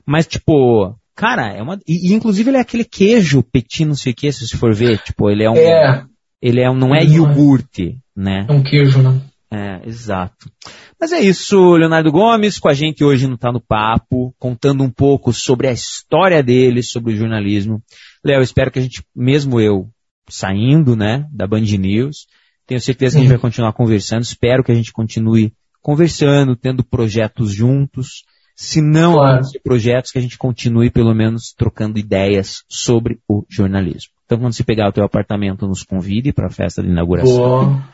[0.07, 1.79] Mas, tipo, cara, é uma.
[1.87, 4.75] E, e, inclusive ele é aquele queijo petit, não sei o que, se você for
[4.75, 4.99] ver.
[4.99, 5.57] Tipo, ele é um.
[5.57, 6.05] É.
[6.41, 8.47] Ele é um, não é iogurte, né?
[8.49, 9.21] É um queijo, né?
[9.53, 10.51] É, exato.
[10.99, 14.91] Mas é isso, Leonardo Gomes com a gente hoje não Tá no Papo, contando um
[14.91, 17.83] pouco sobre a história dele, sobre o jornalismo.
[18.25, 19.89] Léo, espero que a gente, mesmo eu
[20.29, 22.27] saindo, né, da Band News,
[22.67, 26.85] tenho certeza que a gente vai continuar conversando, espero que a gente continue conversando, tendo
[26.85, 28.25] projetos juntos.
[28.55, 29.43] Se não claro.
[29.65, 34.13] projetos, que a gente continue pelo menos trocando ideias sobre o jornalismo.
[34.25, 37.37] Então, quando você pegar o teu apartamento, nos convide para a festa de inauguração.
[37.37, 37.89] Boa.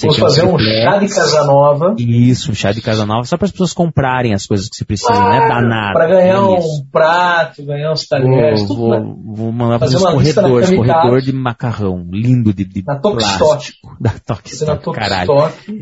[0.00, 1.94] Vamos fazer um chá de casa nova.
[1.98, 4.84] Isso, um chá de casa nova, só para as pessoas comprarem as coisas que você
[4.84, 5.48] precisa, claro, né?
[5.48, 5.92] Danado.
[5.94, 8.66] Para ganhar é um prato, ganhar uns talheres.
[8.66, 13.92] Vou, vou, vou mandar fazer uns corredores, corredor de macarrão, lindo de, de da plástico.
[14.00, 15.30] Da Tokstok, caralho.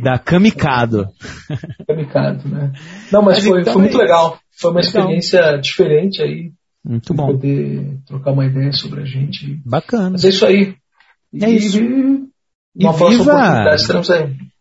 [0.02, 1.08] Da Kamikado.
[1.86, 2.72] Kamikado, né?
[3.10, 4.38] Não, mas, mas foi, então foi muito é legal.
[4.60, 6.52] Foi uma experiência diferente aí.
[6.84, 7.26] Muito bom.
[7.26, 9.60] Poder trocar uma ideia sobre a gente.
[9.64, 10.10] Bacana.
[10.10, 10.74] Mas é isso aí.
[11.34, 12.29] É e,
[12.76, 13.04] isso.
[13.04, 13.66] E viva,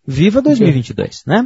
[0.08, 1.44] viva 2022, né?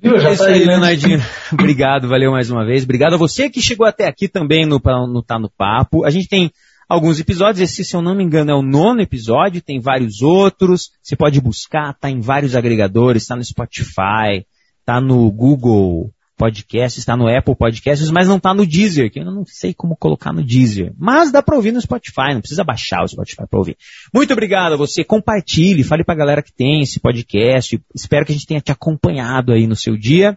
[0.00, 0.66] Viva, já é isso tá aí, né?
[0.66, 1.20] Leonardinho.
[1.52, 2.84] Obrigado, valeu mais uma vez.
[2.84, 6.04] Obrigado a você que chegou até aqui também no, no Tá no Papo.
[6.04, 6.50] A gente tem
[6.88, 10.90] alguns episódios, esse, se eu não me engano, é o nono episódio, tem vários outros.
[11.02, 14.44] Você pode buscar, tá em vários agregadores, tá no Spotify,
[14.84, 16.12] tá no Google
[16.42, 19.96] Podcast, está no Apple Podcasts, mas não está no Deezer, que eu não sei como
[19.96, 20.92] colocar no Deezer.
[20.98, 23.76] Mas dá para ouvir no Spotify, não precisa baixar o Spotify para ouvir.
[24.12, 27.80] Muito obrigado a você, compartilhe, fale para a galera que tem esse podcast.
[27.94, 30.36] Espero que a gente tenha te acompanhado aí no seu dia.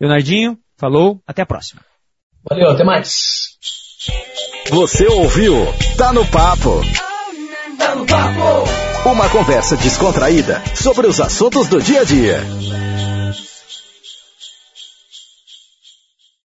[0.00, 1.82] Leonardinho, falou, até a próxima.
[2.42, 3.56] Valeu, até mais.
[4.70, 5.54] Você ouviu?
[5.96, 6.80] Tá no papo.
[7.78, 9.08] Tá no papo.
[9.08, 12.40] Uma conversa descontraída sobre os assuntos do dia a dia.